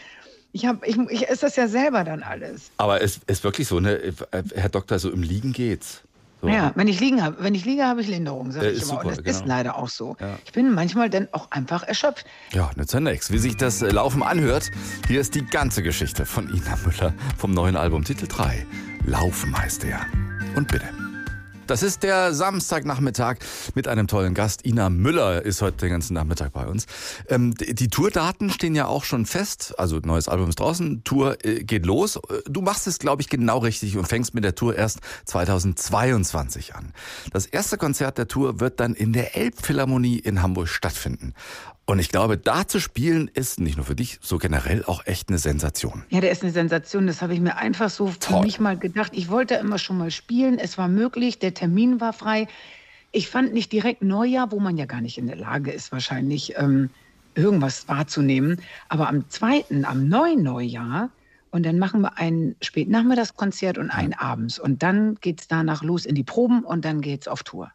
Ich, 0.52 0.64
hab, 0.64 0.86
ich, 0.86 0.96
ich 1.10 1.28
esse 1.28 1.42
das 1.42 1.56
ja 1.56 1.68
selber 1.68 2.04
dann 2.04 2.22
alles. 2.22 2.70
Aber 2.78 3.02
es 3.02 3.20
ist 3.26 3.44
wirklich 3.44 3.68
so, 3.68 3.80
ne? 3.80 4.14
Herr 4.54 4.70
Doktor, 4.70 4.98
so 4.98 5.10
im 5.10 5.22
Liegen 5.22 5.52
geht's. 5.52 6.02
So. 6.42 6.48
Ja, 6.48 6.72
wenn 6.74 6.86
ich 6.86 7.00
liegen 7.00 7.22
habe, 7.24 7.36
wenn 7.40 7.54
ich 7.54 7.64
liege, 7.64 7.84
habe 7.86 8.02
ich 8.02 8.08
Linderung, 8.08 8.52
sage 8.52 8.66
Ja, 8.66 8.72
ich 8.72 8.78
ist 8.78 8.84
immer. 8.90 9.00
super, 9.00 9.08
Und 9.16 9.26
das 9.26 9.34
ist 9.36 9.42
genau. 9.42 9.54
leider 9.54 9.76
auch 9.78 9.88
so. 9.88 10.16
Ja. 10.20 10.38
Ich 10.44 10.52
bin 10.52 10.74
manchmal 10.74 11.08
dann 11.08 11.28
auch 11.32 11.50
einfach 11.50 11.82
erschöpft. 11.82 12.26
Ja, 12.52 12.70
nützt 12.76 12.92
ja 12.92 13.00
nichts. 13.00 13.32
Wie 13.32 13.38
sich 13.38 13.56
das 13.56 13.80
äh, 13.80 13.88
Laufen 13.88 14.22
anhört, 14.22 14.70
hier 15.08 15.20
ist 15.20 15.34
die 15.34 15.44
ganze 15.46 15.82
Geschichte 15.82 16.26
von 16.26 16.48
Ina 16.50 16.76
Müller 16.84 17.14
vom 17.38 17.52
neuen 17.52 17.76
Album 17.76 18.04
Titel 18.04 18.26
3. 18.28 18.66
Laufen 19.06 19.56
heißt 19.56 19.84
er. 19.84 20.00
Und 20.56 20.68
bitte. 20.68 20.84
Das 21.66 21.82
ist 21.82 22.04
der 22.04 22.32
Samstagnachmittag 22.32 23.38
mit 23.74 23.88
einem 23.88 24.06
tollen 24.06 24.34
Gast. 24.34 24.64
Ina 24.64 24.88
Müller 24.88 25.42
ist 25.42 25.62
heute 25.62 25.78
den 25.78 25.90
ganzen 25.90 26.14
Nachmittag 26.14 26.52
bei 26.52 26.64
uns. 26.64 26.86
Ähm, 27.28 27.54
die 27.54 27.88
Tourdaten 27.88 28.50
stehen 28.50 28.76
ja 28.76 28.86
auch 28.86 29.02
schon 29.02 29.26
fest. 29.26 29.74
Also 29.76 29.98
neues 29.98 30.28
Album 30.28 30.48
ist 30.48 30.60
draußen, 30.60 31.02
Tour 31.02 31.44
äh, 31.44 31.64
geht 31.64 31.84
los. 31.84 32.16
Äh, 32.16 32.20
Du 32.48 32.62
machst 32.62 32.86
es, 32.86 33.00
glaube 33.00 33.20
ich, 33.22 33.28
genau 33.28 33.58
richtig 33.58 33.96
und 33.96 34.06
fängst 34.06 34.32
mit 34.32 34.44
der 34.44 34.54
Tour 34.54 34.76
erst 34.76 35.00
2022 35.24 36.76
an. 36.76 36.92
Das 37.32 37.46
erste 37.46 37.76
Konzert 37.78 38.16
der 38.18 38.28
Tour 38.28 38.60
wird 38.60 38.78
dann 38.78 38.94
in 38.94 39.12
der 39.12 39.36
Elbphilharmonie 39.36 40.18
in 40.20 40.42
Hamburg 40.42 40.68
stattfinden. 40.68 41.34
Und 41.88 42.00
ich 42.00 42.08
glaube, 42.08 42.36
da 42.36 42.66
zu 42.66 42.80
spielen 42.80 43.30
ist 43.32 43.60
nicht 43.60 43.76
nur 43.76 43.86
für 43.86 43.94
dich, 43.94 44.18
so 44.20 44.38
generell 44.38 44.84
auch 44.84 45.06
echt 45.06 45.28
eine 45.28 45.38
Sensation. 45.38 46.02
Ja, 46.10 46.20
der 46.20 46.32
ist 46.32 46.42
eine 46.42 46.50
Sensation. 46.50 47.06
Das 47.06 47.22
habe 47.22 47.32
ich 47.32 47.40
mir 47.40 47.56
einfach 47.56 47.90
so 47.90 48.08
für 48.08 48.18
Toll. 48.18 48.42
mich 48.42 48.58
mal 48.58 48.76
gedacht. 48.76 49.12
Ich 49.14 49.30
wollte 49.30 49.54
immer 49.54 49.78
schon 49.78 49.96
mal 49.96 50.10
spielen. 50.10 50.58
Es 50.58 50.78
war 50.78 50.88
möglich. 50.88 51.38
Der 51.38 51.54
Termin 51.54 52.00
war 52.00 52.12
frei. 52.12 52.48
Ich 53.12 53.28
fand 53.28 53.54
nicht 53.54 53.70
direkt 53.70 54.02
Neujahr, 54.02 54.50
wo 54.50 54.58
man 54.58 54.76
ja 54.76 54.84
gar 54.84 55.00
nicht 55.00 55.16
in 55.16 55.28
der 55.28 55.36
Lage 55.36 55.70
ist, 55.70 55.92
wahrscheinlich 55.92 56.54
ähm, 56.56 56.90
irgendwas 57.36 57.86
wahrzunehmen. 57.86 58.60
Aber 58.88 59.08
am 59.08 59.30
zweiten, 59.30 59.84
am 59.84 60.08
neuen 60.08 60.42
Neujahr, 60.42 61.10
und 61.52 61.64
dann 61.64 61.78
machen 61.78 62.00
wir 62.00 62.18
ein 62.18 62.56
Spätnachmittagskonzert 62.60 63.78
und 63.78 63.90
ein 63.90 64.12
abends. 64.12 64.58
Und 64.58 64.82
dann 64.82 65.14
geht 65.20 65.40
es 65.40 65.48
danach 65.48 65.84
los 65.84 66.04
in 66.04 66.16
die 66.16 66.24
Proben 66.24 66.64
und 66.64 66.84
dann 66.84 67.00
geht 67.00 67.22
es 67.22 67.28
auf 67.28 67.44
Tour. 67.44 67.70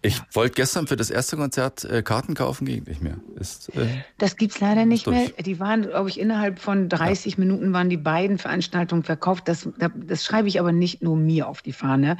Ich 0.00 0.20
wollte 0.32 0.54
gestern 0.54 0.86
für 0.86 0.94
das 0.94 1.10
erste 1.10 1.36
Konzert 1.36 1.84
äh, 1.84 2.02
Karten 2.02 2.34
kaufen, 2.34 2.66
ging 2.66 2.84
nicht 2.84 3.02
mehr. 3.02 3.16
Ist, 3.34 3.74
äh, 3.76 3.86
Das 4.18 4.36
gibt's 4.36 4.60
leider 4.60 4.86
nicht 4.86 5.06
Durch. 5.06 5.16
mehr. 5.16 5.42
Die 5.44 5.58
waren, 5.58 5.82
glaube 5.82 6.08
ich, 6.08 6.20
innerhalb 6.20 6.60
von 6.60 6.88
30 6.88 7.36
Minuten 7.36 7.72
waren 7.72 7.90
die 7.90 7.96
beiden 7.96 8.38
Veranstaltungen 8.38 9.02
verkauft. 9.02 9.48
Das, 9.48 9.68
das 9.76 10.24
schreibe 10.24 10.46
ich 10.46 10.60
aber 10.60 10.70
nicht 10.70 11.02
nur 11.02 11.16
mir 11.16 11.48
auf 11.48 11.62
die 11.62 11.72
Fahne. 11.72 12.16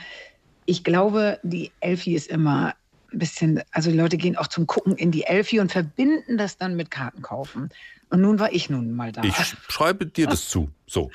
Ich 0.66 0.82
glaube, 0.82 1.38
die 1.44 1.70
Elfi 1.78 2.14
ist 2.14 2.28
immer 2.28 2.74
ein 3.12 3.18
bisschen, 3.18 3.62
also 3.70 3.90
die 3.90 3.96
Leute 3.96 4.16
gehen 4.16 4.36
auch 4.36 4.48
zum 4.48 4.66
Gucken 4.66 4.96
in 4.96 5.12
die 5.12 5.22
Elfi 5.22 5.60
und 5.60 5.70
verbinden 5.70 6.36
das 6.36 6.56
dann 6.56 6.74
mit 6.74 6.90
Karten 6.90 7.22
kaufen. 7.22 7.70
Und 8.10 8.20
nun 8.20 8.40
war 8.40 8.52
ich 8.52 8.70
nun 8.70 8.92
mal 8.92 9.12
da. 9.12 9.22
ich 9.22 9.34
schreibe 9.68 10.06
dir 10.06 10.26
das 10.26 10.48
zu. 10.48 10.68
So. 10.86 11.10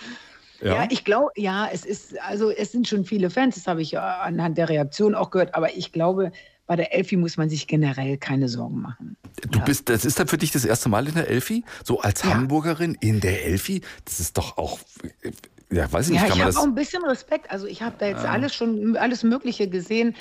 Ja, 0.62 0.88
ich 0.90 1.04
glaube, 1.04 1.32
ja, 1.36 1.68
es 1.72 1.84
ist, 1.84 2.18
also 2.22 2.50
es 2.50 2.72
sind 2.72 2.88
schon 2.88 3.04
viele 3.04 3.30
Fans, 3.30 3.56
das 3.56 3.68
habe 3.68 3.82
ich 3.82 3.92
ja 3.92 4.20
anhand 4.22 4.58
der 4.58 4.70
Reaktion 4.70 5.14
auch 5.14 5.30
gehört, 5.30 5.56
aber 5.56 5.76
ich 5.76 5.92
glaube, 5.92 6.32
bei 6.74 6.78
der 6.78 6.96
Elfi 6.96 7.18
muss 7.18 7.38
man 7.38 7.52
sich 7.52 7.68
generell 7.68 8.18
keine 8.18 8.50
Sorgen 8.50 8.82
machen. 8.82 9.16
Du 9.52 9.60
bist, 9.60 9.90
das 9.90 10.06
ist 10.06 10.18
dann 10.18 10.28
für 10.28 10.40
dich 10.40 10.50
das 10.50 10.66
erste 10.66 10.90
Mal 10.90 11.08
in 11.08 11.14
der 11.14 11.28
Elfi? 11.28 11.64
So 11.84 12.02
als 12.02 12.24
Ja. 12.24 12.34
Hamburgerin 12.34 12.98
in 13.00 13.20
der 13.20 13.46
Elfi? 13.46 13.82
Das 14.06 14.20
ist 14.20 14.40
doch 14.40 14.58
auch, 14.58 14.80
äh, 15.22 15.30
ja, 15.70 15.92
weiß 15.92 16.10
ich 16.10 16.16
Ja, 16.16 16.22
nicht, 16.24 16.30
kann 16.32 16.40
ich 16.40 16.46
habe 16.46 16.58
auch 16.58 16.64
ein 16.64 16.74
bisschen 16.74 17.04
Respekt. 17.04 17.52
Also 17.52 17.68
ich 17.68 17.84
habe 17.84 17.96
da 18.00 18.08
jetzt 18.08 18.26
alles 18.26 18.56
schon, 18.56 18.98
alles 18.98 19.22
Mögliche 19.22 19.70
gesehen. 19.70 20.16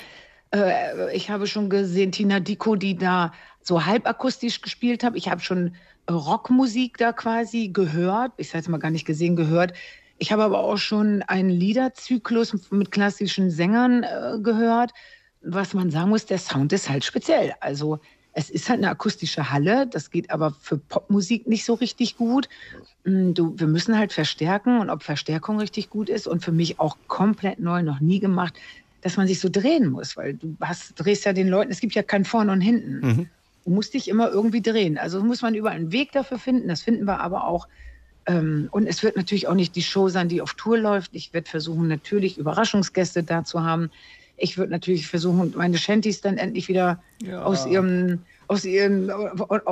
Äh, 0.53 1.15
ich 1.15 1.31
habe 1.31 1.47
schon 1.47 1.71
gesehen 1.71 2.11
Tina 2.11 2.39
Dico, 2.39 2.75
die 2.75 2.97
da 2.97 3.33
so 3.63 3.83
halbakustisch 3.83 4.61
gespielt 4.61 5.03
hat. 5.03 5.15
Ich 5.15 5.29
habe 5.29 5.41
schon 5.41 5.75
Rockmusik 6.07 6.99
da 6.99 7.13
quasi 7.13 7.69
gehört. 7.69 8.33
Ich 8.37 8.49
sage 8.49 8.59
jetzt 8.59 8.69
mal 8.69 8.77
gar 8.77 8.91
nicht 8.91 9.05
gesehen, 9.05 9.35
gehört. 9.35 9.73
Ich 10.19 10.31
habe 10.31 10.43
aber 10.43 10.59
auch 10.59 10.77
schon 10.77 11.23
einen 11.23 11.49
Liederzyklus 11.49 12.69
mit 12.69 12.91
klassischen 12.91 13.49
Sängern 13.49 14.03
äh, 14.03 14.37
gehört. 14.39 14.91
Was 15.43 15.73
man 15.73 15.91
sagen 15.91 16.09
muss, 16.09 16.25
der 16.25 16.37
Sound 16.37 16.73
ist 16.73 16.89
halt 16.89 17.03
speziell. 17.03 17.53
Also 17.59 17.99
es 18.33 18.49
ist 18.49 18.69
halt 18.69 18.79
eine 18.79 18.89
akustische 18.89 19.51
Halle, 19.51 19.87
das 19.87 20.09
geht 20.09 20.31
aber 20.31 20.51
für 20.59 20.77
Popmusik 20.77 21.47
nicht 21.47 21.65
so 21.65 21.75
richtig 21.75 22.17
gut. 22.17 22.49
Mm, 23.03 23.33
Du, 23.33 23.53
wir 23.57 23.67
müssen 23.67 23.97
halt 23.97 24.11
verstärken 24.11 24.79
und 24.79 24.89
ob 24.89 25.03
Verstärkung 25.03 25.59
richtig 25.59 25.89
gut 25.89 26.09
ist 26.09 26.27
und 26.27 26.43
für 26.43 26.51
mich 26.51 26.79
auch 26.79 26.97
komplett 27.07 27.59
neu, 27.59 27.83
noch 27.83 27.99
nie 27.99 28.19
gemacht, 28.19 28.55
dass 29.01 29.17
man 29.17 29.27
sich 29.27 29.39
so 29.39 29.49
drehen 29.49 29.89
muss, 29.89 30.17
weil 30.17 30.33
du 30.33 30.55
hast, 30.61 30.93
drehst 30.95 31.25
ja 31.25 31.33
den 31.33 31.47
Leuten, 31.47 31.71
es 31.71 31.79
gibt 31.79 31.93
ja 31.93 32.03
kein 32.03 32.25
Vorne 32.25 32.51
und 32.51 32.61
Hinten. 32.61 32.99
Mhm. 33.05 33.29
Du 33.65 33.69
musst 33.69 33.93
dich 33.93 34.07
immer 34.07 34.29
irgendwie 34.29 34.61
drehen. 34.61 34.97
Also 34.97 35.23
muss 35.23 35.41
man 35.41 35.55
überall 35.55 35.75
einen 35.75 35.91
Weg 35.91 36.11
dafür 36.11 36.39
finden, 36.39 36.67
das 36.67 36.81
finden 36.81 37.05
wir 37.05 37.19
aber 37.19 37.45
auch. 37.47 37.67
Ähm, 38.25 38.69
und 38.71 38.87
es 38.87 39.03
wird 39.03 39.15
natürlich 39.15 39.47
auch 39.47 39.53
nicht 39.53 39.75
die 39.75 39.83
Show 39.83 40.09
sein, 40.09 40.29
die 40.29 40.41
auf 40.41 40.53
Tour 40.53 40.77
läuft. 40.77 41.11
Ich 41.13 41.33
werde 41.33 41.49
versuchen, 41.49 41.87
natürlich 41.87 42.37
Überraschungsgäste 42.37 43.23
da 43.23 43.43
zu 43.43 43.63
haben. 43.63 43.91
Ich 44.37 44.57
würde 44.57 44.71
natürlich 44.71 45.07
versuchen, 45.07 45.53
meine 45.55 45.77
Shanties 45.77 46.21
dann 46.21 46.37
endlich 46.37 46.67
wieder 46.67 47.01
Ja. 47.21 47.43
aus 47.43 47.65
ihrem 47.65 48.19
aus 48.47 48.65
ihrem 48.65 49.09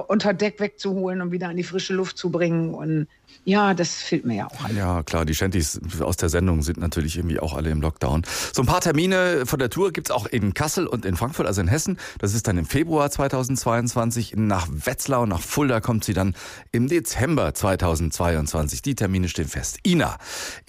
unter 0.08 0.34
Deck 0.34 0.60
wegzuholen 0.60 1.22
und 1.22 1.32
wieder 1.32 1.50
an 1.50 1.58
die 1.58 1.64
frische 1.64 1.94
Luft 1.94 2.18
zu 2.18 2.32
bringen. 2.32 2.74
Und 2.74 3.08
ja, 3.44 3.74
das 3.74 3.96
fehlt 3.96 4.26
mir 4.26 4.36
ja 4.36 4.48
auch. 4.48 4.70
Ja, 4.70 5.02
klar, 5.02 5.26
die 5.26 5.34
Shanties 5.34 5.80
aus 6.00 6.18
der 6.18 6.30
Sendung 6.30 6.62
sind 6.62 6.78
natürlich 6.78 7.18
irgendwie 7.18 7.40
auch 7.40 7.56
alle 7.56 7.72
im 7.72 7.82
Lockdown. 7.82 8.22
So 8.54 8.62
ein 8.62 8.68
paar 8.68 8.82
Termine 8.82 9.46
von 9.48 9.58
der 9.58 9.72
Tour 9.72 9.92
gibt's 9.92 10.12
auch 10.12 10.28
in 10.28 10.54
Kassel 10.54 10.86
und 10.86 11.06
in 11.06 11.16
Frankfurt, 11.16 11.48
also 11.48 11.60
in 11.60 11.68
Hessen. 11.68 11.98
Das 12.20 12.36
ist 12.36 12.48
dann 12.48 12.60
im 12.60 12.66
Februar 12.66 13.10
2022. 13.10 14.34
Nach 14.36 14.68
Wetzlar 14.70 15.22
und 15.22 15.30
nach 15.30 15.42
Fulda 15.42 15.82
kommt 15.82 16.04
sie 16.04 16.14
dann 16.14 16.36
im 16.72 16.88
Dezember 16.88 17.54
2022. 17.54 18.84
Die 18.84 18.94
Termine 18.94 19.28
stehen 19.28 19.48
fest. 19.48 19.80
Ina, 19.88 20.18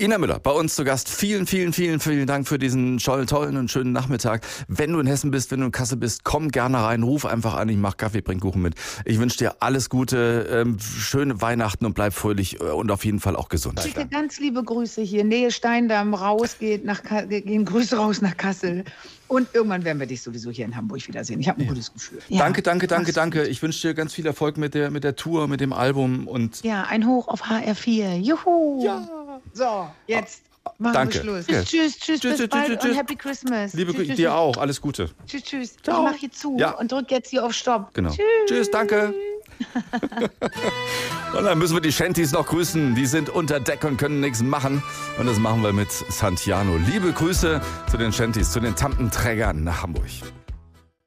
Ina 0.00 0.16
Müller, 0.16 0.38
bei 0.38 0.52
uns 0.52 0.74
zu 0.74 0.84
Gast. 0.84 1.10
Vielen, 1.10 1.46
vielen, 1.46 1.74
vielen, 1.74 2.00
vielen 2.00 2.26
Dank 2.26 2.48
für 2.48 2.58
diesen 2.58 2.96
tollen, 2.98 3.58
und 3.58 3.70
schönen 3.70 3.92
Nachmittag. 3.92 4.46
Wenn 4.68 4.92
du 4.92 5.00
in 5.00 5.06
Hessen 5.06 5.30
bist, 5.30 5.50
wenn 5.50 5.60
du 5.60 5.66
in 5.66 5.72
Kassel 5.72 5.98
bist, 5.98 6.24
komm 6.24 6.48
gerne 6.48 6.82
rein, 6.82 7.02
ruf 7.02 7.26
einfach 7.26 7.54
an. 7.54 7.68
Ich 7.68 7.76
mach 7.76 7.98
Kaffee, 7.98 8.22
bring 8.22 8.40
Kuchen 8.40 8.62
mit. 8.62 8.76
Ich 9.04 9.18
wünsche 9.18 9.36
dir 9.36 9.56
alles 9.60 9.90
Gute, 9.90 10.48
ähm, 10.50 10.78
schöne 10.80 11.42
Weihnachten 11.42 11.84
und 11.84 11.92
bleib 11.92 12.14
fröhlich 12.14 12.61
und 12.70 12.90
auf 12.90 13.04
jeden 13.04 13.20
Fall 13.20 13.36
auch 13.36 13.48
gesund. 13.48 13.80
Schicke 13.80 14.06
ganz 14.06 14.38
liebe 14.38 14.62
Grüße 14.62 15.02
hier. 15.02 15.24
Nähe 15.24 15.50
Steindamm 15.50 16.14
raus, 16.14 16.56
geht 16.58 16.84
nach 16.84 17.02
gehen 17.28 17.64
Grüße 17.64 17.96
raus 17.96 18.20
nach 18.20 18.36
Kassel. 18.36 18.84
Und 19.28 19.48
irgendwann 19.54 19.84
werden 19.84 19.98
wir 19.98 20.06
dich 20.06 20.20
sowieso 20.22 20.50
hier 20.50 20.66
in 20.66 20.76
Hamburg 20.76 21.06
wiedersehen. 21.08 21.40
Ich 21.40 21.48
habe 21.48 21.62
ein 21.62 21.66
gutes 21.68 21.92
Gefühl. 21.92 22.18
Ja, 22.28 22.40
danke, 22.40 22.60
danke, 22.62 22.86
danke, 22.86 23.04
mach's 23.06 23.14
danke. 23.14 23.38
gut. 23.40 23.48
Ich 23.48 23.62
wünsche 23.62 23.88
dir 23.88 23.94
ganz 23.94 24.12
viel 24.12 24.26
Erfolg 24.26 24.58
mit 24.58 24.74
der, 24.74 24.90
mit 24.90 25.04
der 25.04 25.16
Tour, 25.16 25.48
mit 25.48 25.60
dem 25.60 25.72
Album 25.72 26.28
und 26.28 26.62
Ja, 26.62 26.84
ein 26.84 27.06
Hoch 27.06 27.28
auf 27.28 27.42
HR4. 27.44 28.16
Juhu. 28.16 28.84
Ja. 28.84 29.08
So, 29.54 29.88
jetzt 30.06 30.42
machen 30.78 30.92
Danke. 30.94 31.14
wir 31.14 31.20
Schluss. 31.22 31.46
Ja. 31.48 31.62
Tschüss, 31.62 31.98
tschüss, 31.98 32.20
Tschüss, 32.20 32.20
bis 32.20 32.36
tschüss, 32.36 32.48
bald 32.48 32.66
tschüss, 32.66 32.76
und 32.76 32.80
tschüss. 32.82 32.96
Happy 32.98 33.16
Christmas. 33.16 33.72
liebe 33.74 33.94
tschüss, 33.94 34.16
dir 34.16 34.34
auch. 34.34 34.56
Alles 34.58 34.80
Gute. 34.80 35.10
Tschüss, 35.26 35.42
tschüss. 35.42 35.76
Ciao. 35.82 36.04
Ich 36.04 36.12
mach 36.12 36.18
hier 36.18 36.30
zu 36.32 36.56
Ja. 36.58 36.72
und 36.72 36.92
drück 36.92 37.10
jetzt 37.10 37.30
hier 37.30 37.44
auf 37.44 37.52
Stopp. 37.52 37.94
Genau. 37.94 38.10
Tschüss. 38.10 38.20
Tschüss, 38.46 38.70
danke. 38.70 39.14
und 41.36 41.44
dann 41.44 41.58
müssen 41.58 41.74
wir 41.74 41.80
die 41.80 41.92
Shanties 41.92 42.32
noch 42.32 42.46
grüßen. 42.46 42.94
Die 42.94 43.06
sind 43.06 43.28
unter 43.28 43.60
Deck 43.60 43.84
und 43.84 43.96
können 43.96 44.20
nichts 44.20 44.42
machen. 44.42 44.82
Und 45.18 45.26
das 45.26 45.38
machen 45.38 45.62
wir 45.62 45.72
mit 45.72 45.90
Santiano. 45.90 46.76
Liebe 46.76 47.12
Grüße 47.12 47.60
zu 47.90 47.96
den 47.96 48.12
Shanties, 48.12 48.50
zu 48.50 48.60
den 48.60 48.74
Tampenträgern 48.74 49.64
nach 49.64 49.82
Hamburg. 49.82 50.08